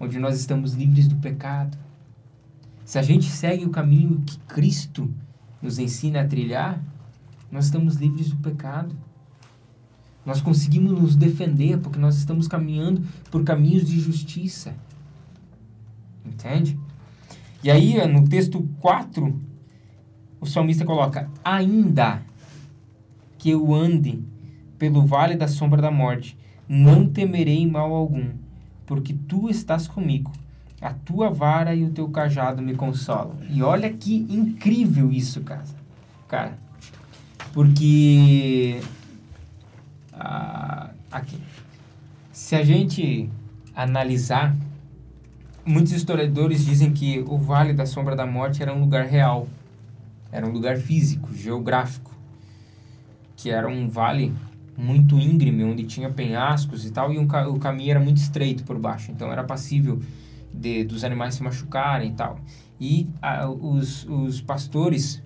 [0.00, 1.78] onde nós estamos livres do pecado.
[2.86, 5.12] Se a gente segue o caminho que Cristo
[5.60, 6.80] nos ensina a trilhar,
[7.50, 8.94] nós estamos livres do pecado.
[10.24, 14.72] Nós conseguimos nos defender porque nós estamos caminhando por caminhos de justiça.
[16.24, 16.78] Entende?
[17.60, 19.36] E aí, no texto 4,
[20.40, 22.22] o salmista coloca: Ainda
[23.36, 24.22] que eu ande
[24.78, 28.30] pelo vale da sombra da morte, não temerei mal algum,
[28.86, 30.30] porque tu estás comigo.
[30.80, 33.36] A tua vara e o teu cajado me consolam.
[33.48, 35.64] E olha que incrível isso, cara.
[36.28, 36.58] Cara,
[37.52, 38.80] porque
[40.12, 41.38] ah, aqui.
[42.32, 43.30] Se a gente
[43.74, 44.54] analisar,
[45.64, 49.48] muitos historiadores dizem que o Vale da Sombra da Morte era um lugar real,
[50.32, 52.14] era um lugar físico, geográfico,
[53.36, 54.34] que era um vale
[54.76, 58.78] muito íngreme, onde tinha penhascos e tal, e um, o caminho era muito estreito por
[58.78, 60.00] baixo, então era passível
[60.56, 62.38] de, dos animais se machucarem e tal.
[62.80, 65.22] E a, os, os pastores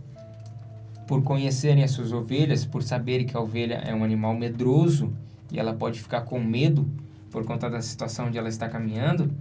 [1.07, 5.13] por conhecerem as suas ovelhas, por saberem que a ovelha é um animal medroso
[5.51, 6.89] e ela pode ficar com medo
[7.31, 9.33] por conta da situação onde ela está caminhando,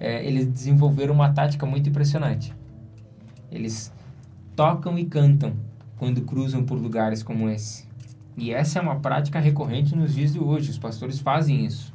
[0.00, 2.52] é, eles desenvolveram uma tática muito impressionante.
[3.50, 3.92] Eles
[4.56, 5.54] tocam e cantam
[5.96, 7.86] quando cruzam por lugares como esse.
[8.36, 10.70] E essa é uma prática recorrente nos dias de hoje.
[10.70, 11.92] Os pastores fazem isso.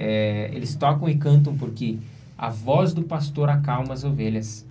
[0.00, 1.98] É, eles tocam e cantam porque
[2.38, 4.64] a voz do pastor acalma as ovelhas.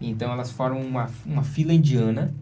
[0.00, 2.32] Então elas formam uma, uma fila indiana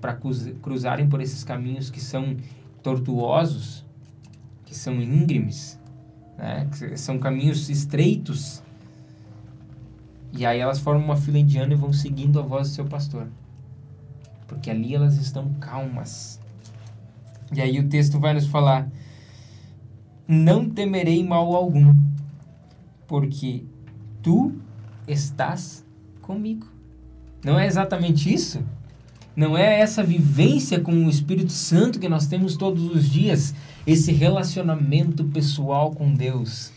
[0.00, 0.16] para
[0.62, 2.36] cruzarem por esses caminhos que são
[2.84, 3.84] tortuosos,
[4.64, 5.76] que são íngremes,
[6.38, 6.68] né?
[6.70, 8.62] que são caminhos estreitos.
[10.32, 13.26] E aí elas formam uma fila indiana e vão seguindo a voz do seu pastor.
[14.46, 16.38] Porque ali elas estão calmas.
[17.52, 18.88] E aí o texto vai nos falar:
[20.32, 21.92] Não temerei mal algum,
[23.08, 23.64] porque
[24.22, 24.52] tu
[25.08, 25.84] estás
[26.22, 26.68] comigo.
[27.44, 28.62] Não é exatamente isso?
[29.34, 33.52] Não é essa vivência com o Espírito Santo que nós temos todos os dias,
[33.84, 36.70] esse relacionamento pessoal com Deus.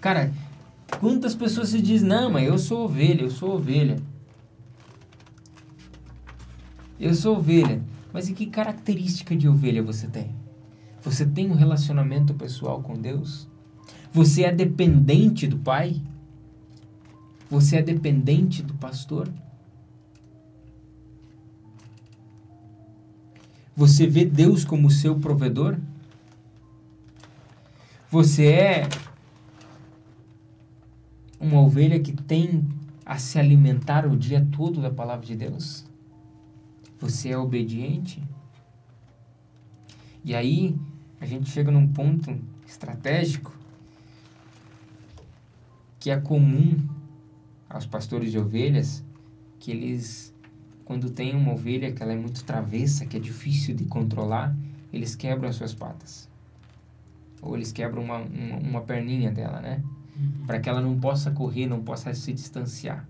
[0.00, 0.32] Cara,
[1.00, 3.96] quantas pessoas se dizem, não, mas eu sou ovelha, eu sou ovelha.
[7.00, 7.82] Eu sou ovelha.
[8.12, 10.43] Mas e que característica de ovelha você tem?
[11.04, 13.46] Você tem um relacionamento pessoal com Deus?
[14.10, 16.00] Você é dependente do Pai?
[17.50, 19.28] Você é dependente do pastor?
[23.76, 25.78] Você vê Deus como seu provedor?
[28.10, 28.88] Você é
[31.38, 32.66] uma ovelha que tem
[33.04, 35.84] a se alimentar o dia todo da palavra de Deus?
[36.98, 38.22] Você é obediente?
[40.24, 40.78] E aí
[41.24, 43.56] a gente chega num ponto estratégico
[45.98, 46.76] que é comum
[47.66, 49.02] aos pastores de ovelhas
[49.58, 50.34] que eles
[50.84, 54.54] quando tem uma ovelha que ela é muito travessa, que é difícil de controlar,
[54.92, 56.28] eles quebram as suas patas.
[57.40, 59.82] Ou eles quebram uma, uma, uma perninha dela, né?
[60.14, 60.46] Uhum.
[60.46, 63.08] Para que ela não possa correr, não possa se distanciar.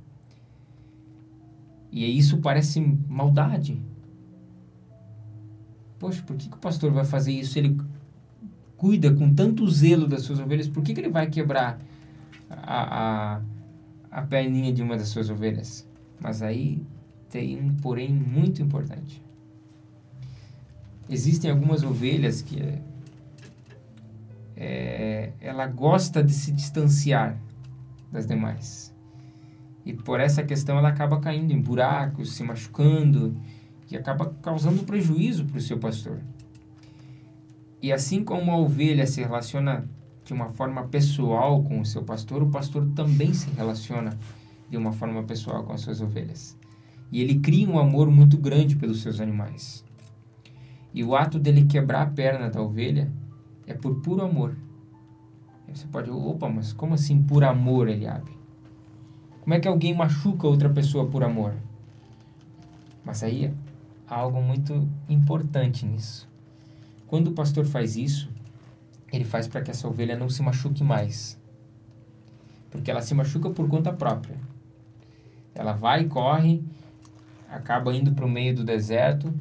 [1.91, 3.83] E isso parece maldade.
[5.99, 7.59] Poxa, por que, que o pastor vai fazer isso?
[7.59, 7.77] Ele
[8.77, 11.79] cuida com tanto zelo das suas ovelhas, por que, que ele vai quebrar
[12.51, 13.41] a, a,
[14.11, 15.89] a perninha de uma das suas ovelhas?
[16.21, 16.83] Mas aí
[17.31, 19.23] tem um porém muito importante.
[21.09, 22.79] Existem algumas ovelhas que é,
[24.57, 27.39] é, ela gosta de se distanciar
[28.11, 28.95] das demais.
[29.85, 33.37] E por essa questão ela acaba caindo em buracos, se machucando
[33.91, 36.21] e acaba causando prejuízo para o seu pastor.
[37.85, 39.87] E assim como uma ovelha se relaciona
[40.25, 44.19] de uma forma pessoal com o seu pastor, o pastor também se relaciona
[44.71, 46.59] de uma forma pessoal com as suas ovelhas.
[47.13, 49.85] E ele cria um amor muito grande pelos seus animais.
[50.95, 53.13] E o ato dele quebrar a perna da ovelha
[53.67, 54.57] é por puro amor.
[55.69, 58.33] Você pode, opa, mas como assim por amor, Eliabe?
[59.43, 61.55] Como é que alguém machuca outra pessoa por amor?
[63.05, 63.53] Mas aí
[64.09, 66.33] há algo muito importante nisso.
[67.07, 68.31] Quando o pastor faz isso,
[69.13, 71.39] ele faz para que essa ovelha não se machuque mais.
[72.71, 74.37] Porque ela se machuca por conta própria.
[75.55, 76.63] Ela vai e corre
[77.55, 79.33] acaba indo para o meio do deserto,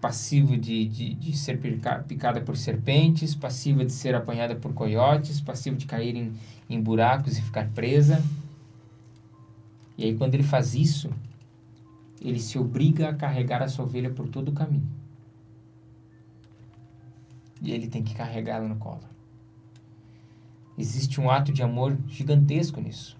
[0.00, 1.58] passivo de, de, de ser
[2.06, 6.32] picada por serpentes, passiva de ser apanhada por coiotes, passivo de cair em,
[6.68, 8.22] em buracos e ficar presa.
[9.96, 11.10] E aí, quando ele faz isso,
[12.20, 14.86] ele se obriga a carregar a ovelha por todo o caminho.
[17.64, 19.00] E ele tem que carregá-la no colo.
[20.76, 23.18] Existe um ato de amor gigantesco nisso.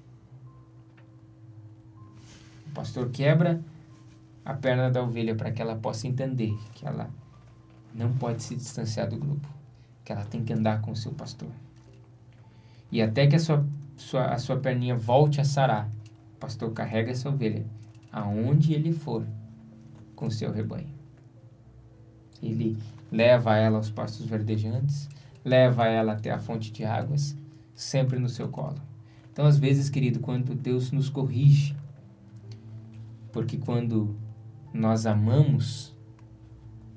[2.66, 3.64] O pastor quebra
[4.44, 7.08] a perna da ovelha para que ela possa entender que ela
[7.94, 9.48] não pode se distanciar do grupo,
[10.04, 11.48] que ela tem que andar com o seu pastor.
[12.92, 15.88] E até que a sua, sua, a sua perninha volte a sarar,
[16.34, 17.64] o pastor carrega essa ovelha
[18.12, 19.26] aonde ele for
[20.14, 20.92] com o seu rebanho.
[22.42, 22.76] Ele
[23.14, 25.08] leva ela aos pastos verdejantes,
[25.44, 27.36] leva ela até a fonte de águas,
[27.72, 28.80] sempre no seu colo.
[29.32, 31.76] Então, às vezes, querido, quando Deus nos corrige,
[33.30, 34.16] porque quando
[34.72, 35.94] nós amamos,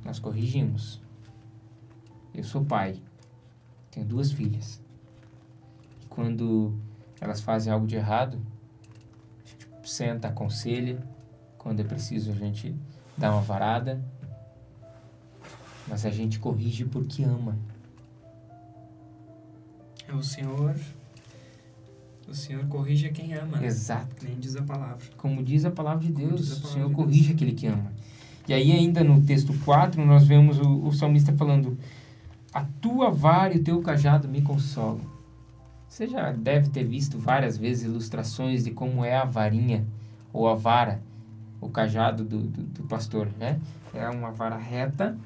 [0.04, 1.00] nós corrigimos.
[2.34, 3.00] Eu sou pai,
[3.92, 4.82] tenho duas filhas.
[6.02, 6.74] E quando
[7.22, 8.42] elas fazem algo de errado,
[9.46, 10.98] a gente senta, aconselha.
[11.60, 12.76] Quando é preciso, a gente
[13.16, 14.04] dá uma varada.
[15.88, 17.58] Mas a gente corrige porque ama.
[20.08, 20.76] É o Senhor
[22.28, 23.58] o Senhor corrige quem ama.
[23.58, 23.68] Né?
[23.68, 24.26] Exato.
[24.26, 25.06] Nem diz a palavra.
[25.16, 27.36] Como diz a palavra de Deus, palavra o Senhor de corrige Deus.
[27.36, 27.92] aquele que ama.
[28.48, 31.78] E aí, ainda no texto 4, nós vemos o, o salmista falando:
[32.54, 35.02] A tua vara e o teu cajado me consolam.
[35.88, 39.86] Você já deve ter visto várias vezes ilustrações de como é a varinha
[40.34, 41.02] ou a vara,
[41.62, 43.60] o cajado do, do, do pastor, né?
[43.94, 45.18] É uma vara reta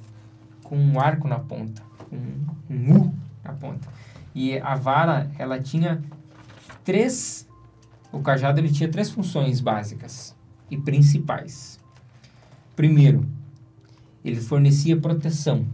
[0.72, 3.14] com um arco na ponta, um, um U
[3.44, 3.90] na ponta.
[4.34, 6.02] E a vara, ela tinha
[6.82, 7.46] três,
[8.10, 10.34] o cajado ele tinha três funções básicas
[10.70, 11.78] e principais.
[12.74, 13.28] Primeiro,
[14.24, 15.66] ele fornecia proteção.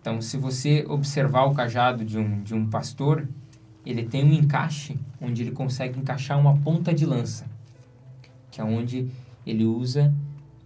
[0.00, 3.28] Então, se você observar o cajado de um, de um pastor,
[3.86, 7.46] ele tem um encaixe onde ele consegue encaixar uma ponta de lança,
[8.50, 9.08] que é onde
[9.46, 10.12] ele usa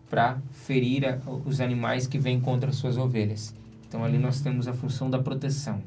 [0.08, 3.54] para ferir a, os animais que vêm contra as suas ovelhas.
[3.86, 5.80] Então, ali nós temos a função da proteção.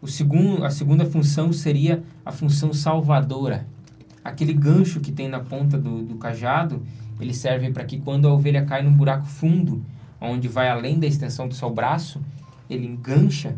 [0.00, 3.66] O segundo, a segunda função seria a função salvadora.
[4.22, 6.82] Aquele gancho que tem na ponta do, do cajado,
[7.20, 9.84] ele serve para que quando a ovelha cai num buraco fundo,
[10.20, 12.20] onde vai além da extensão do seu braço,
[12.68, 13.56] ele engancha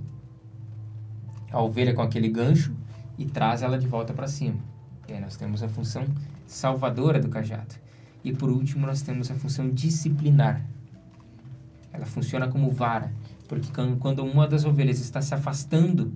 [1.50, 2.74] a ovelha com aquele gancho
[3.16, 4.56] e traz ela de volta para cima.
[5.08, 6.04] E aí nós temos a função
[6.46, 7.74] salvadora do cajado.
[8.24, 10.64] E por último, nós temos a função disciplinar.
[11.92, 13.12] Ela funciona como vara,
[13.48, 16.12] porque quando uma das ovelhas está se afastando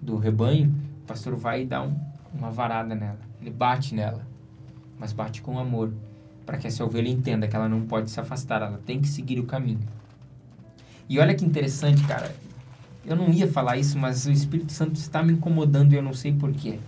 [0.00, 1.96] do rebanho, o pastor vai dá um,
[2.34, 3.18] uma varada nela.
[3.40, 4.26] Ele bate nela,
[4.98, 5.92] mas bate com amor,
[6.44, 9.38] para que essa ovelha entenda que ela não pode se afastar, ela tem que seguir
[9.38, 9.80] o caminho.
[11.08, 12.34] E olha que interessante, cara.
[13.04, 16.12] Eu não ia falar isso, mas o Espírito Santo está me incomodando e eu não
[16.12, 16.80] sei porquê.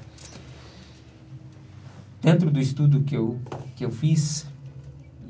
[2.21, 3.39] Dentro do estudo que eu,
[3.77, 4.47] que eu fiz,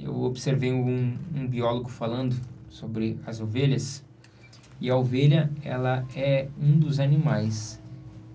[0.00, 2.34] eu observei um, um biólogo falando
[2.70, 4.02] sobre as ovelhas.
[4.80, 7.82] E a ovelha, ela é um dos animais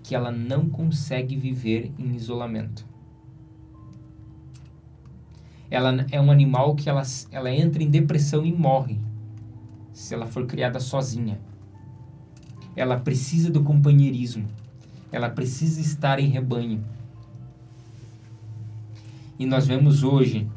[0.04, 2.86] que ela não consegue viver em isolamento.
[5.68, 7.02] Ela é um animal que ela,
[7.32, 9.00] ela entra em depressão e morre
[9.92, 11.40] se ela for criada sozinha.
[12.76, 14.46] Ela precisa do companheirismo.
[15.10, 16.84] Ela precisa estar em rebanho.
[19.38, 20.48] E nós vemos hoje,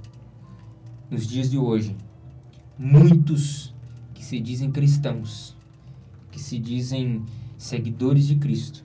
[1.09, 1.95] nos dias de hoje,
[2.77, 3.73] muitos
[4.13, 5.55] que se dizem cristãos,
[6.31, 7.23] que se dizem
[7.57, 8.83] seguidores de Cristo,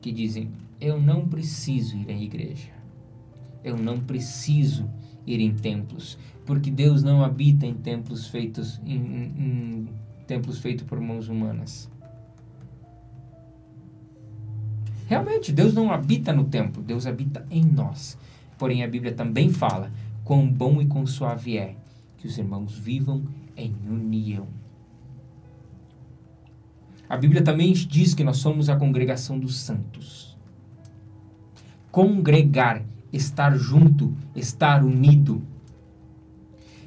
[0.00, 0.50] que dizem:
[0.80, 2.70] Eu não preciso ir à igreja.
[3.62, 4.90] Eu não preciso
[5.26, 9.88] ir em templos, porque Deus não habita em templos feitos em, em, em
[10.26, 11.90] templos feitos por mãos humanas.
[15.06, 18.18] Realmente, Deus não habita no templo, Deus habita em nós.
[18.58, 19.90] Porém, a Bíblia também fala:
[20.24, 21.76] quão bom e quão suave é
[22.16, 23.24] que os irmãos vivam
[23.56, 24.46] em união.
[27.08, 30.36] A Bíblia também diz que nós somos a congregação dos santos.
[31.90, 32.82] Congregar,
[33.12, 35.42] estar junto, estar unido.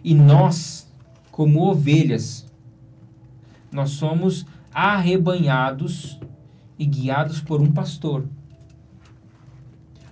[0.03, 0.91] E nós,
[1.31, 2.51] como ovelhas,
[3.71, 6.19] nós somos arrebanhados
[6.79, 8.27] e guiados por um pastor.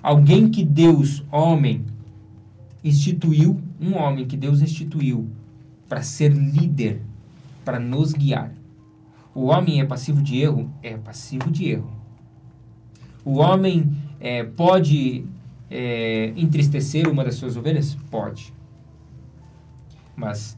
[0.06, 1.84] Alguém que Deus, homem,
[2.84, 5.28] instituiu, um homem que Deus instituiu
[5.90, 7.02] para ser líder,
[7.66, 8.54] para nos guiar.
[9.34, 10.72] O homem é passivo de erro?
[10.84, 11.92] É passivo de erro.
[13.26, 15.26] O homem é, pode
[15.72, 17.96] é, entristecer uma das suas ovelhas?
[18.12, 18.54] Pode.
[20.16, 20.56] Mas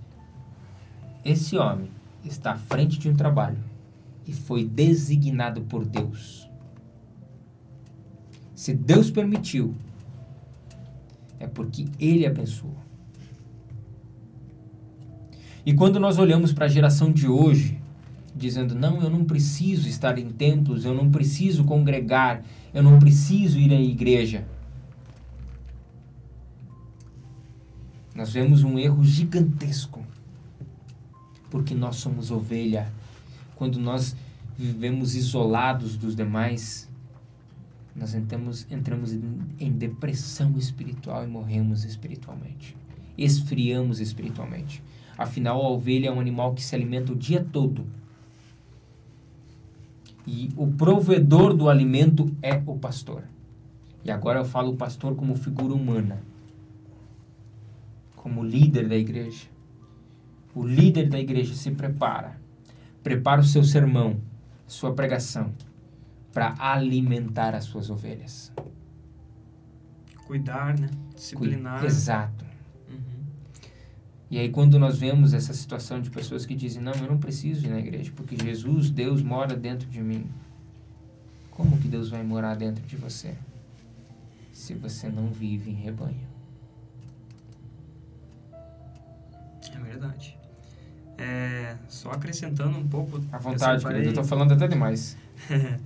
[1.23, 1.89] esse homem
[2.21, 3.63] está à frente de um trabalho
[4.27, 6.46] e foi designado por Deus.
[8.57, 9.75] Se Deus permitiu,
[11.39, 12.75] é porque Ele abençoou.
[15.63, 17.79] E quando nós olhamos para a geração de hoje,
[18.35, 22.43] dizendo: não, eu não preciso estar em templos, eu não preciso congregar,
[22.73, 24.43] eu não preciso ir à igreja.
[28.15, 30.03] Nós vemos um erro gigantesco,
[31.51, 32.91] porque nós somos ovelha
[33.55, 34.15] quando nós
[34.57, 36.86] vivemos isolados dos demais,
[37.97, 39.11] nós entramos, entramos
[39.59, 42.77] em depressão espiritual e morremos espiritualmente.
[43.17, 44.83] Esfriamos espiritualmente.
[45.17, 47.85] Afinal, a ovelha é um animal que se alimenta o dia todo.
[50.27, 53.23] E o provedor do alimento é o pastor.
[54.05, 56.21] E agora eu falo o pastor como figura humana,
[58.15, 59.47] como líder da igreja.
[60.53, 62.37] O líder da igreja se prepara
[63.07, 64.17] prepara o seu sermão,
[64.67, 65.53] sua pregação,
[66.37, 68.51] para alimentar as suas ovelhas.
[70.27, 70.87] Cuidar, né?
[71.15, 71.83] Disciplinar.
[71.83, 72.45] Exato.
[72.87, 73.23] Uhum.
[74.29, 77.65] E aí quando nós vemos essa situação de pessoas que dizem, não, eu não preciso
[77.65, 80.29] ir na igreja, porque Jesus, Deus mora dentro de mim.
[81.49, 83.33] Como que Deus vai morar dentro de você?
[84.53, 86.27] Se você não vive em rebanho.
[89.73, 90.37] É verdade.
[91.17, 93.19] É, só acrescentando um pouco.
[93.31, 95.17] À vontade, separei, querido, eu estou falando até demais.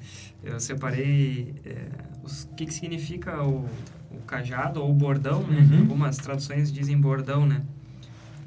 [0.44, 1.88] eu separei é,
[2.24, 3.66] os, o que, que significa o,
[4.12, 5.60] o cajado ou o bordão, né?
[5.60, 5.80] Uhum.
[5.82, 7.64] Algumas traduções dizem bordão, né?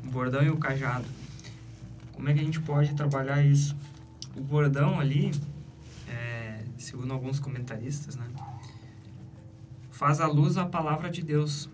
[0.05, 1.07] O bordão e o cajado.
[2.12, 3.76] Como é que a gente pode trabalhar isso?
[4.36, 5.32] O bordão ali,
[6.09, 8.26] é, segundo alguns comentaristas, né,
[9.90, 11.68] faz a luz à palavra de Deus,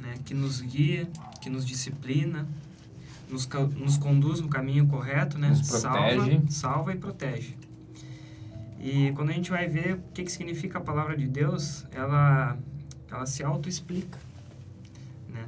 [0.00, 1.08] né, que nos guia,
[1.40, 2.46] que nos disciplina,
[3.28, 7.56] nos, nos conduz no caminho correto, né, nos salva, salva e protege.
[8.82, 12.58] E quando a gente vai ver o que, que significa a palavra de Deus, ela,
[13.08, 14.18] ela se auto-explica.
[15.28, 15.44] Né?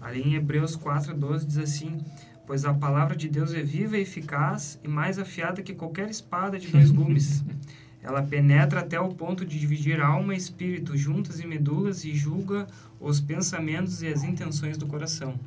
[0.00, 2.02] Ali em Hebreus 4, 12 diz assim:
[2.46, 6.58] Pois a palavra de Deus é viva e eficaz e mais afiada que qualquer espada
[6.58, 7.44] de dois gumes.
[8.02, 12.66] Ela penetra até o ponto de dividir alma e espírito, juntas e medulas, e julga
[12.98, 15.38] os pensamentos e as intenções do coração.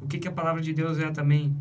[0.00, 1.54] O que, que a palavra de Deus é também?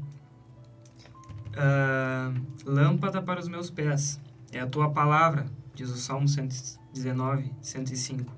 [1.59, 4.19] Uh, lâmpada para os meus pés.
[4.51, 5.45] É a tua palavra,
[5.75, 8.31] diz o Salmo 119, 105,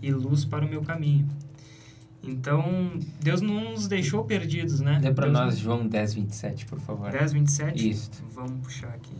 [0.00, 1.28] e luz para o meu caminho.
[2.22, 4.98] Então, Deus não nos deixou perdidos, né?
[5.00, 5.60] Dê para nós não...
[5.62, 7.10] João 10, 27, por favor.
[7.10, 7.90] 10, 27?
[7.90, 8.10] Isso.
[8.32, 9.14] Vamos puxar aqui.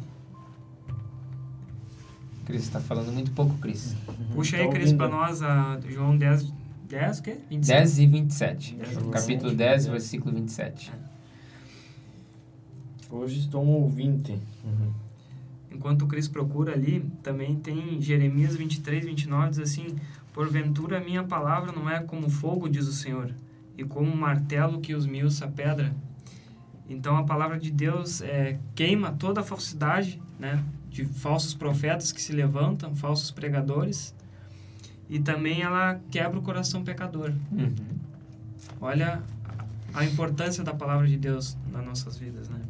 [2.45, 3.95] Cris está falando muito pouco, Cris.
[4.35, 6.53] Puxa aí, Cris, para nós a João 10,
[6.89, 7.37] 10 o quê?
[7.51, 7.79] 27.
[7.79, 8.75] 10 e 27.
[8.75, 10.91] 10 Capítulo 10, versículo 27.
[10.91, 11.08] É.
[13.11, 14.33] Hoje estou um ouvinte.
[14.65, 14.93] Uhum.
[15.71, 19.97] Enquanto o Cris procura ali, também tem Jeremias 23, 29, diz assim:
[20.33, 23.35] Porventura a minha palavra não é como fogo, diz o Senhor,
[23.77, 25.95] e como um martelo que os miúça a pedra.
[26.89, 30.63] Então a palavra de Deus é, queima toda a falsidade, né?
[30.91, 34.15] De falsos profetas que se levantam, falsos pregadores.
[35.09, 37.33] E também ela quebra o coração pecador.
[37.53, 37.75] Uhum.
[38.81, 39.23] Olha
[39.95, 42.61] a importância da palavra de Deus nas nossas vidas, né?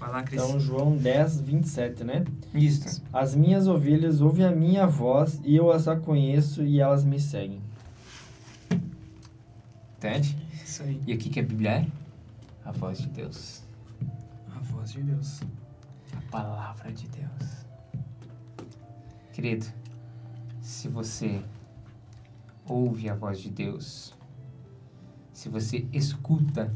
[0.00, 0.42] Vai lá, Cris.
[0.42, 2.24] Então, João 10, 27, né?
[2.54, 3.02] Isso.
[3.12, 7.60] As minhas ovelhas ouvem a minha voz e eu as conheço e elas me seguem.
[9.98, 10.38] Entende?
[10.64, 10.98] Isso aí.
[11.06, 11.86] E o que, que a Bíblia é?
[12.64, 13.62] A voz de Deus.
[14.56, 15.42] A voz de Deus.
[16.16, 17.66] A palavra de Deus.
[19.34, 19.66] Querido,
[20.62, 21.42] se você
[22.66, 24.14] ouve a voz de Deus,
[25.34, 26.72] se você escuta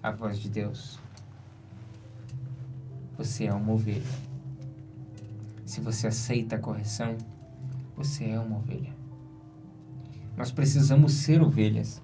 [0.00, 1.00] a voz de Deus,
[3.18, 4.06] você é uma ovelha.
[5.66, 7.18] Se você aceita a correção,
[7.96, 8.94] você é uma ovelha.
[10.36, 12.00] Nós precisamos ser ovelhas.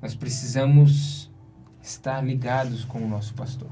[0.00, 1.30] Nós precisamos
[1.82, 3.70] estar ligados com o nosso pastor.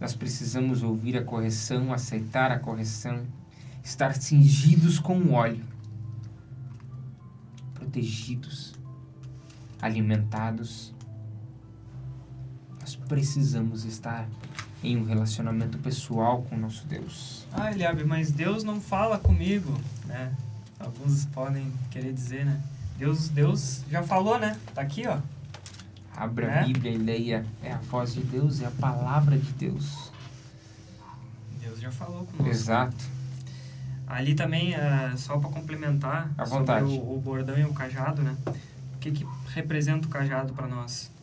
[0.00, 3.26] Nós precisamos ouvir a correção, aceitar a correção,
[3.82, 5.64] estar cingidos com óleo,
[7.74, 8.74] protegidos,
[9.82, 10.94] alimentados
[12.84, 14.28] nós precisamos estar
[14.82, 17.46] em um relacionamento pessoal com o nosso Deus.
[17.50, 19.72] Ah, Eliabe, mas Deus não fala comigo,
[20.04, 20.30] né?
[20.78, 22.60] Alguns podem querer dizer, né?
[22.98, 24.58] Deus, Deus já falou, né?
[24.74, 25.18] Tá aqui, ó.
[26.14, 26.64] Abra a né?
[26.66, 27.46] Bíblia e leia.
[27.62, 30.12] É a voz de Deus, é a palavra de Deus.
[31.58, 32.50] Deus já falou conosco.
[32.50, 33.02] Exato.
[34.06, 36.84] Ali também, uh, só para complementar à vontade.
[36.84, 38.36] O, o, bordão e o cajado, né?
[38.94, 41.13] O que, que representa o cajado para nós?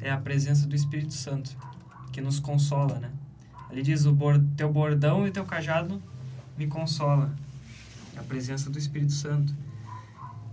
[0.00, 1.56] É a presença do Espírito Santo,
[2.12, 3.10] que nos consola, né?
[3.70, 4.16] Ali diz, o
[4.56, 6.00] teu bordão e teu cajado
[6.56, 7.34] me consola.
[8.14, 9.54] É a presença do Espírito Santo.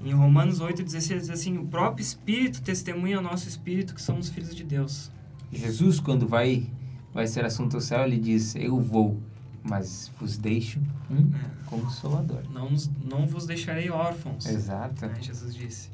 [0.03, 4.53] Em Romanos 8,16 diz assim, o próprio Espírito testemunha ao nosso Espírito que somos filhos
[4.53, 5.09] de Deus.
[5.51, 6.69] Jesus, quando vai,
[7.13, 9.21] vai ser assunto ao céu, ele diz, eu vou,
[9.63, 10.79] mas vos deixo
[11.09, 11.49] um é.
[11.67, 12.41] consolador.
[12.51, 12.69] Não,
[13.05, 14.45] não vos deixarei órfãos.
[14.45, 15.05] Exato.
[15.05, 15.89] Né, Jesus disse.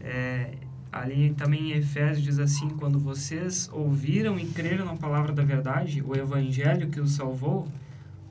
[0.00, 0.52] É,
[0.90, 6.02] Ali também em Efésios diz assim: quando vocês ouviram e creram na palavra da verdade,
[6.02, 7.68] o evangelho que os salvou,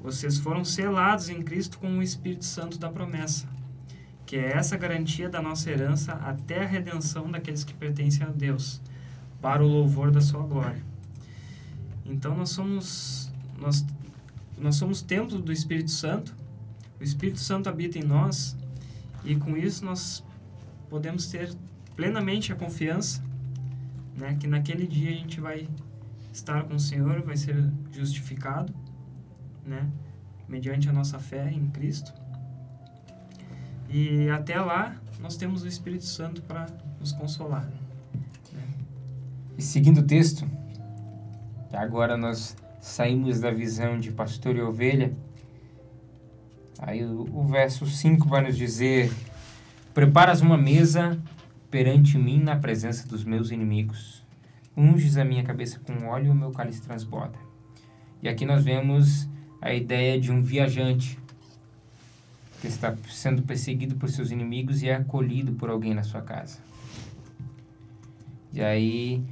[0.01, 3.47] vocês foram selados em Cristo com o Espírito Santo da promessa,
[4.25, 8.81] que é essa garantia da nossa herança até a redenção daqueles que pertencem a Deus,
[9.39, 10.81] para o louvor da sua glória.
[12.05, 13.85] Então nós somos nós
[14.57, 16.35] nós somos templo do Espírito Santo.
[16.99, 18.57] O Espírito Santo habita em nós
[19.23, 20.23] e com isso nós
[20.89, 21.53] podemos ter
[21.97, 23.21] plenamente a confiança
[24.15, 25.67] né, que naquele dia a gente vai
[26.31, 27.55] estar com o Senhor, vai ser
[27.91, 28.73] justificado,
[29.65, 29.89] né,
[30.47, 32.13] mediante a nossa fé em Cristo.
[33.89, 36.67] E até lá nós temos o Espírito Santo para
[36.99, 37.65] nos consolar.
[38.53, 38.63] Né?
[39.57, 40.47] E seguindo o texto,
[41.73, 45.13] agora nós saímos da visão de pastor e ovelha.
[46.79, 49.11] Aí o, o verso 5 vai nos dizer:
[49.93, 51.19] Preparas uma mesa
[51.69, 54.23] perante mim na presença dos meus inimigos.
[54.75, 57.37] Unges a minha cabeça com óleo e o meu cálice transborda.
[58.21, 59.27] E aqui nós vemos
[59.61, 61.19] a ideia de um viajante
[62.61, 66.59] que está sendo perseguido por seus inimigos e é acolhido por alguém na sua casa.
[68.53, 69.23] E aí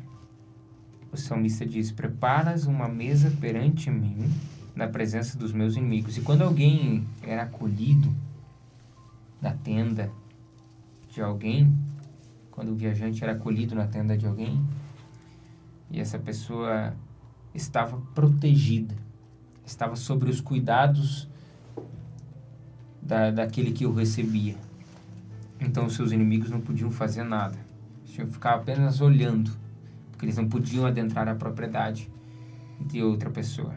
[1.11, 4.29] o salmista diz: Preparas uma mesa perante mim
[4.75, 6.17] na presença dos meus inimigos.
[6.17, 8.13] E quando alguém era acolhido
[9.41, 10.11] na tenda
[11.09, 11.73] de alguém,
[12.55, 14.65] quando o viajante era acolhido na tenda de alguém,
[15.91, 16.95] e essa pessoa
[17.53, 18.95] estava protegida,
[19.65, 21.29] estava sobre os cuidados
[23.01, 24.55] da, daquele que o recebia.
[25.59, 27.57] Então os seus inimigos não podiam fazer nada,
[28.05, 29.51] tinham que ficar apenas olhando,
[30.11, 32.09] porque eles não podiam adentrar a propriedade
[32.79, 33.75] de outra pessoa.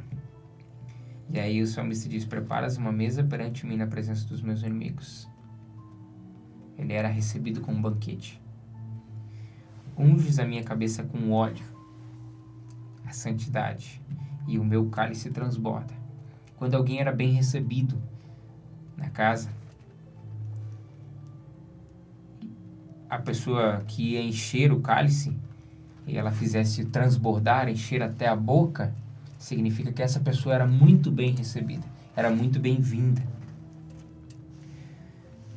[1.31, 5.29] E aí o salmista diz: Preparas uma mesa perante mim na presença dos meus inimigos.
[6.76, 8.41] Ele era recebido com um banquete.
[9.99, 11.64] Unges a minha cabeça com óleo,
[13.05, 14.01] a santidade,
[14.46, 15.92] e o meu cálice transborda.
[16.57, 18.01] Quando alguém era bem recebido
[18.96, 19.51] na casa,
[23.11, 25.36] a pessoa que ia encher o cálice
[26.07, 28.94] e ela fizesse transbordar, encher até a boca,
[29.38, 31.86] significa que essa pessoa era muito bem recebida,
[32.16, 33.22] era muito bem-vinda.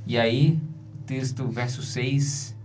[0.05, 0.59] E aí,
[1.05, 2.55] texto, verso 6,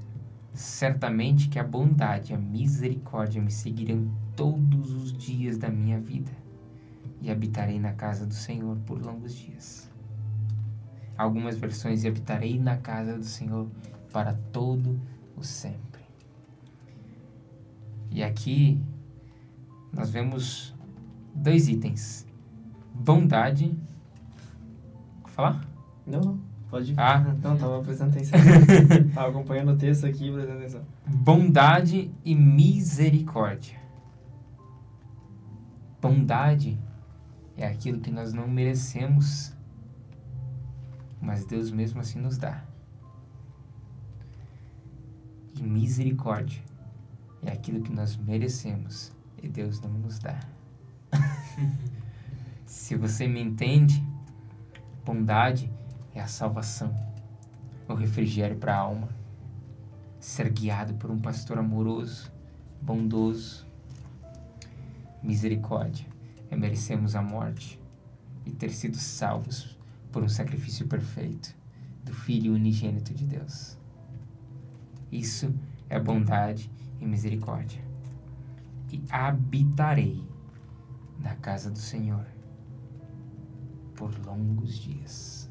[0.56, 6.32] certamente que a bondade, a misericórdia me seguirão todos os dias da minha vida
[7.20, 9.90] e habitarei na casa do Senhor por longos dias.
[11.16, 13.68] Algumas versões, e habitarei na casa do Senhor
[14.12, 14.98] para todo
[15.36, 16.02] o sempre.
[18.10, 18.80] E aqui
[19.92, 20.74] nós vemos
[21.34, 22.26] dois itens:
[22.94, 23.76] bondade.
[25.26, 25.66] Falar?
[26.06, 26.45] Não.
[26.76, 27.00] Pode ir.
[27.00, 27.34] Ah.
[27.42, 28.38] Não, tava prestando atenção.
[29.14, 30.84] tava acompanhando o texto aqui, prestando atenção.
[31.06, 33.80] Bondade e misericórdia.
[36.02, 36.78] Bondade
[37.56, 39.56] é aquilo que nós não merecemos,
[41.18, 42.62] mas Deus mesmo assim nos dá.
[45.58, 46.62] E misericórdia
[47.42, 50.38] é aquilo que nós merecemos e Deus não nos dá.
[52.66, 54.04] Se você me entende,
[55.06, 55.70] bondade
[56.16, 56.94] é a salvação,
[57.86, 59.08] o refrigério para a alma,
[60.18, 62.32] ser guiado por um pastor amoroso,
[62.80, 63.66] bondoso.
[65.22, 66.06] Misericórdia
[66.50, 67.78] é merecermos a morte
[68.46, 69.78] e ter sido salvos
[70.10, 71.54] por um sacrifício perfeito
[72.02, 73.76] do Filho unigênito de Deus.
[75.12, 75.54] Isso
[75.90, 77.84] é bondade e misericórdia.
[78.90, 80.26] E habitarei
[81.18, 82.24] na casa do Senhor
[83.94, 85.45] por longos dias.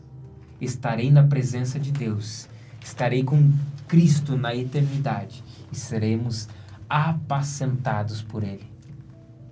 [0.60, 2.48] Estarei na presença de Deus,
[2.84, 3.52] estarei com
[3.88, 6.48] Cristo na eternidade e seremos
[6.90, 8.76] apacentados por Ele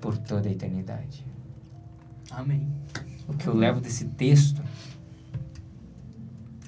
[0.04, 1.26] por toda a eternidade.
[2.30, 2.68] Amém.
[3.26, 4.62] O que eu levo desse texto.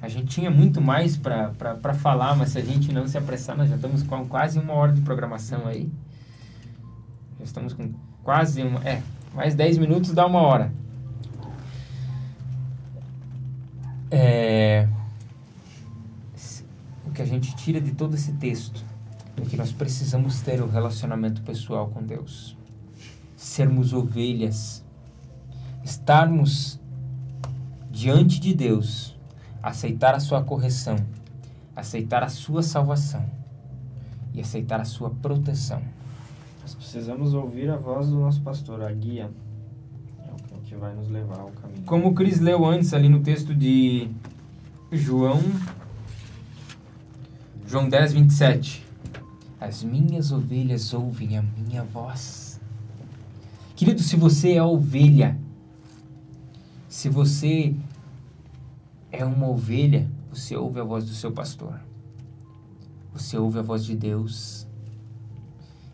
[0.01, 3.67] A gente tinha muito mais para falar, mas se a gente não se apressar, nós
[3.67, 5.91] já estamos com quase uma hora de programação aí.
[7.39, 7.91] Já estamos com
[8.23, 8.79] quase uma.
[8.88, 9.01] É,
[9.33, 10.71] mais 10 minutos dá uma hora.
[17.66, 18.86] Tira de todo esse texto
[19.38, 22.55] é que nós precisamos ter um relacionamento pessoal com Deus.
[23.36, 24.86] Sermos ovelhas.
[25.84, 26.80] Estarmos
[27.89, 29.18] diante de Deus.
[29.63, 30.95] Aceitar a sua correção.
[31.76, 33.26] Aceitar a sua salvação.
[34.32, 35.82] E aceitar a sua proteção.
[36.61, 39.32] Nós precisamos ouvir a voz do nosso pastor, a guia.
[40.20, 41.82] É o que vai nos levar ao caminho.
[41.84, 44.07] Como o Cris leu antes ali no texto de
[44.91, 45.41] João,
[47.68, 48.86] João 10, 27.
[49.59, 52.61] As minhas ovelhas ouvem a minha voz.
[53.76, 55.36] Querido, se você é ovelha,
[56.88, 57.76] se você
[59.11, 61.80] é uma ovelha, você ouve a voz do seu pastor.
[63.11, 64.68] Você ouve a voz de Deus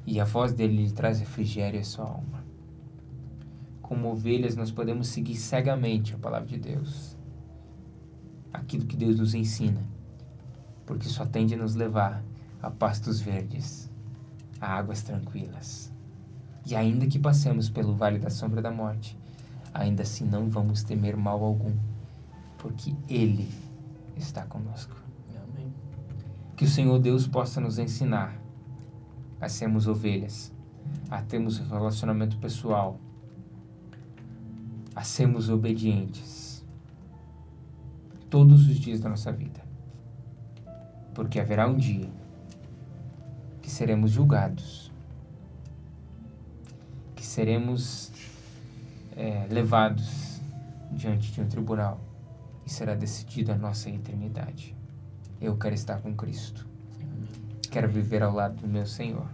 [0.05, 2.43] e a voz dele lhe traz refrigério à sua alma.
[3.81, 7.15] Como ovelhas, nós podemos seguir cegamente a palavra de Deus,
[8.51, 9.81] aquilo que Deus nos ensina,
[10.91, 12.21] porque só tende a nos levar
[12.61, 13.89] a pastos verdes,
[14.59, 15.89] a águas tranquilas.
[16.65, 19.17] E ainda que passemos pelo vale da sombra da morte,
[19.73, 21.73] ainda assim não vamos temer mal algum,
[22.57, 23.47] porque Ele
[24.17, 24.93] está conosco.
[25.29, 25.73] Amém.
[26.57, 28.37] Que o Senhor Deus possa nos ensinar
[29.39, 30.51] a sermos ovelhas,
[31.09, 32.99] a termos relacionamento pessoal,
[34.93, 36.65] a sermos obedientes
[38.29, 39.70] todos os dias da nossa vida.
[41.13, 42.09] Porque haverá um dia
[43.61, 44.91] que seremos julgados,
[47.15, 48.11] que seremos
[49.15, 50.39] é, levados
[50.91, 51.99] diante de um tribunal
[52.65, 54.75] e será decidida a nossa eternidade.
[55.39, 56.67] Eu quero estar com Cristo.
[57.69, 59.27] Quero viver ao lado do meu Senhor.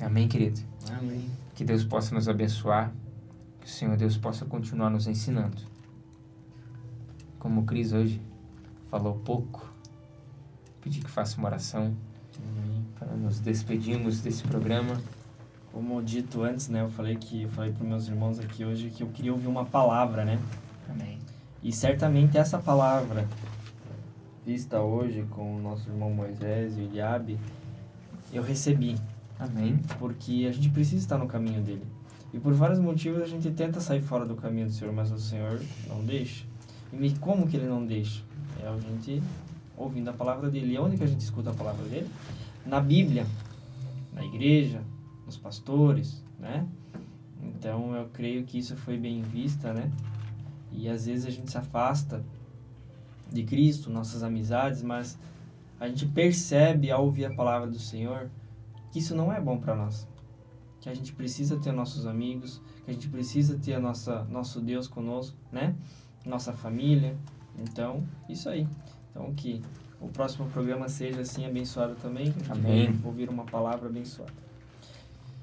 [0.00, 0.60] Amém, querido?
[0.90, 1.28] Amém.
[1.54, 2.92] Que Deus possa nos abençoar,
[3.60, 5.62] que o Senhor Deus possa continuar nos ensinando.
[7.38, 8.20] Como o Cris hoje
[8.90, 9.73] falou pouco,
[10.84, 11.96] pedir que faça uma oração
[12.98, 15.00] para nos despedirmos desse programa.
[15.72, 19.02] Como dito antes, né, eu falei que eu falei para meus irmãos aqui hoje que
[19.02, 20.38] eu queria ouvir uma palavra, né?
[20.88, 21.18] Amém.
[21.62, 23.26] E certamente essa palavra
[24.44, 27.40] vista hoje com o nosso irmão Moisés e o Eliabe,
[28.30, 28.96] eu recebi.
[29.38, 29.80] Amém.
[29.98, 31.86] Porque a gente precisa estar no caminho dele.
[32.32, 35.18] E por vários motivos a gente tenta sair fora do caminho do Senhor, mas o
[35.18, 36.44] Senhor não deixa.
[36.92, 38.22] E como que ele não deixa?
[38.62, 39.22] É a gente
[39.76, 40.74] ouvindo a palavra dele.
[40.74, 42.08] E onde que a gente escuta a palavra dele?
[42.66, 43.26] Na Bíblia,
[44.12, 44.82] na igreja,
[45.26, 46.66] nos pastores, né?
[47.42, 49.90] Então eu creio que isso foi bem vista, né?
[50.72, 52.24] E às vezes a gente se afasta
[53.30, 55.18] de Cristo, nossas amizades, mas
[55.78, 58.30] a gente percebe ao ouvir a palavra do Senhor
[58.90, 60.06] que isso não é bom para nós.
[60.80, 64.60] Que a gente precisa ter nossos amigos, que a gente precisa ter a nossa nosso
[64.60, 65.74] Deus conosco, né?
[66.24, 67.16] Nossa família.
[67.58, 68.66] Então, isso aí.
[69.14, 69.62] Então que
[70.00, 72.34] o próximo programa seja assim abençoado também.
[72.48, 73.00] Amém.
[73.04, 74.32] Ouvir uma palavra abençoada.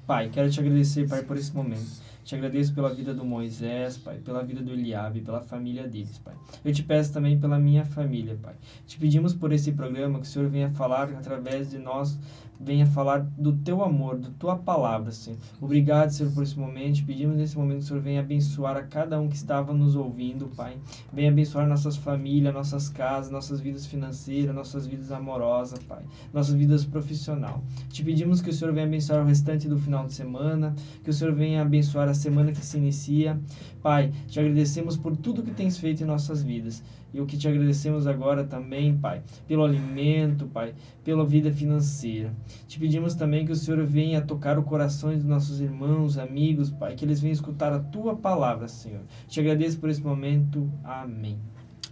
[0.06, 2.02] Pai, quero te agradecer, Pai, por esse momento.
[2.22, 6.34] Te agradeço pela vida do Moisés, Pai, pela vida do Eliabe, pela família deles, Pai.
[6.64, 8.54] Eu te peço também pela minha família, Pai.
[8.86, 12.18] Te pedimos por esse programa que o Senhor venha falar através de nós
[12.64, 15.38] venha falar do teu amor, da tua palavra, Senhor.
[15.60, 17.04] Obrigado, Senhor, por esse momento.
[17.04, 20.46] Pedimos nesse momento que o Senhor venha abençoar a cada um que estava nos ouvindo,
[20.56, 20.76] Pai.
[21.12, 26.04] Venha abençoar nossas famílias, nossas casas, nossas vidas financeiras, nossas vidas amorosas, Pai.
[26.32, 27.62] Nossas vidas profissional.
[27.88, 31.12] Te pedimos que o Senhor venha abençoar o restante do final de semana, que o
[31.12, 33.40] Senhor venha abençoar a semana que se inicia.
[33.82, 36.82] Pai, te agradecemos por tudo que tens feito em nossas vidas.
[37.12, 42.32] E o que te agradecemos agora também, Pai, pelo alimento, Pai, pela vida financeira.
[42.66, 46.94] Te pedimos também que o Senhor venha tocar o coração dos nossos irmãos, amigos, Pai,
[46.94, 49.02] que eles venham escutar a tua palavra, Senhor.
[49.28, 50.70] Te agradeço por esse momento.
[50.82, 51.38] Amém.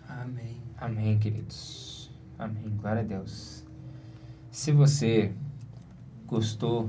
[0.09, 0.57] Amém.
[0.79, 2.11] Amém, queridos.
[2.39, 2.65] Amém.
[2.81, 3.65] Glória a Deus.
[4.51, 5.33] Se você
[6.27, 6.89] gostou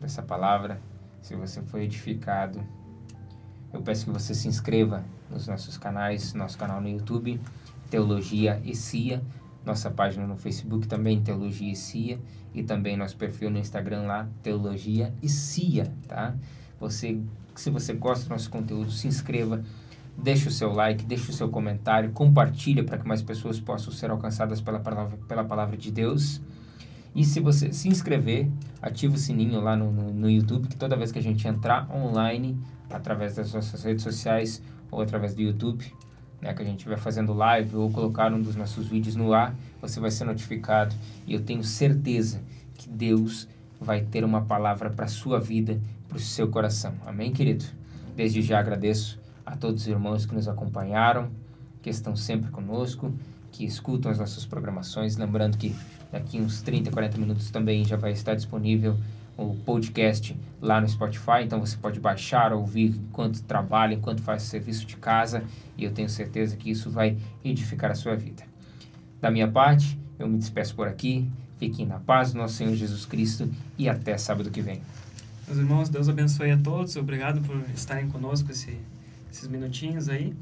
[0.00, 0.80] dessa palavra,
[1.20, 2.62] se você foi edificado,
[3.72, 7.40] eu peço que você se inscreva nos nossos canais, nosso canal no YouTube,
[7.90, 9.22] Teologia e Cia,
[9.64, 12.18] nossa página no Facebook também, Teologia e Cia,
[12.54, 16.34] e também nosso perfil no Instagram lá, Teologia e Cia, tá?
[16.78, 17.18] Você,
[17.54, 19.62] se você gosta do nosso conteúdo, se inscreva,
[20.16, 24.10] deixe o seu like, deixe o seu comentário, compartilha para que mais pessoas possam ser
[24.10, 26.40] alcançadas pela palavra, pela palavra de Deus.
[27.14, 28.50] E se você se inscrever,
[28.82, 31.88] ative o sininho lá no, no, no YouTube, que toda vez que a gente entrar
[31.94, 32.58] online,
[32.90, 34.60] através das nossas redes sociais
[34.90, 35.84] ou através do YouTube,
[36.44, 39.56] né, que a gente vai fazendo live ou colocar um dos nossos vídeos no ar,
[39.80, 40.94] você vai ser notificado.
[41.26, 42.42] E eu tenho certeza
[42.74, 43.48] que Deus
[43.80, 46.92] vai ter uma palavra para a sua vida, para o seu coração.
[47.06, 47.64] Amém, querido?
[48.14, 51.30] Desde já agradeço a todos os irmãos que nos acompanharam,
[51.82, 53.10] que estão sempre conosco,
[53.50, 55.16] que escutam as nossas programações.
[55.16, 55.74] Lembrando que
[56.12, 58.98] daqui uns 30, 40 minutos também já vai estar disponível
[59.36, 64.86] o podcast lá no Spotify, então você pode baixar, ouvir enquanto trabalha, enquanto faz serviço
[64.86, 65.44] de casa,
[65.76, 68.44] e eu tenho certeza que isso vai edificar a sua vida.
[69.20, 71.28] Da minha parte, eu me despeço por aqui.
[71.58, 74.82] Fiquem na paz do nosso Senhor Jesus Cristo e até sábado que vem.
[75.46, 76.96] Meus irmãos, Deus abençoe a todos.
[76.96, 78.78] Obrigado por estarem conosco esse,
[79.32, 80.34] esses minutinhos aí.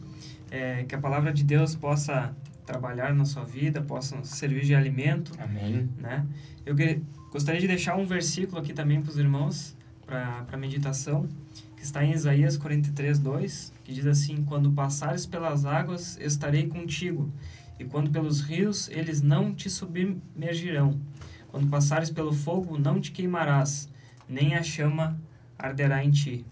[0.51, 2.35] É, que a palavra de Deus possa
[2.67, 5.33] trabalhar na sua vida, possa servir de alimento.
[5.39, 5.89] Amém.
[5.99, 6.27] Né?
[6.65, 11.29] Eu que, gostaria de deixar um versículo aqui também para os irmãos, para meditação,
[11.77, 17.33] que está em Isaías 43, 2, que diz assim: Quando passares pelas águas, estarei contigo,
[17.79, 21.01] e quando pelos rios, eles não te submergirão.
[21.49, 23.89] Quando passares pelo fogo, não te queimarás,
[24.29, 25.21] nem a chama
[25.59, 26.47] arderá em ti.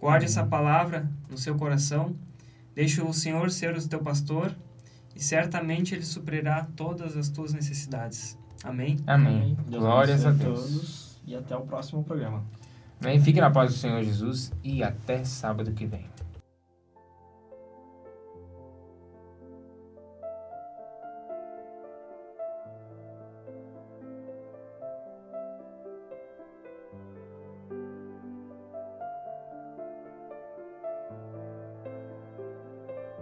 [0.00, 2.14] Guarde essa palavra no seu coração,
[2.74, 4.54] deixe o Senhor ser o teu pastor,
[5.18, 8.38] e certamente Ele suprirá todas as tuas necessidades.
[8.62, 8.96] Amém?
[9.04, 9.56] Amém.
[9.68, 10.60] Deus Glórias a Deus.
[10.60, 12.44] todos e até o próximo programa.
[13.02, 13.20] Amém.
[13.20, 16.06] Fique na paz do Senhor Jesus e até sábado que vem.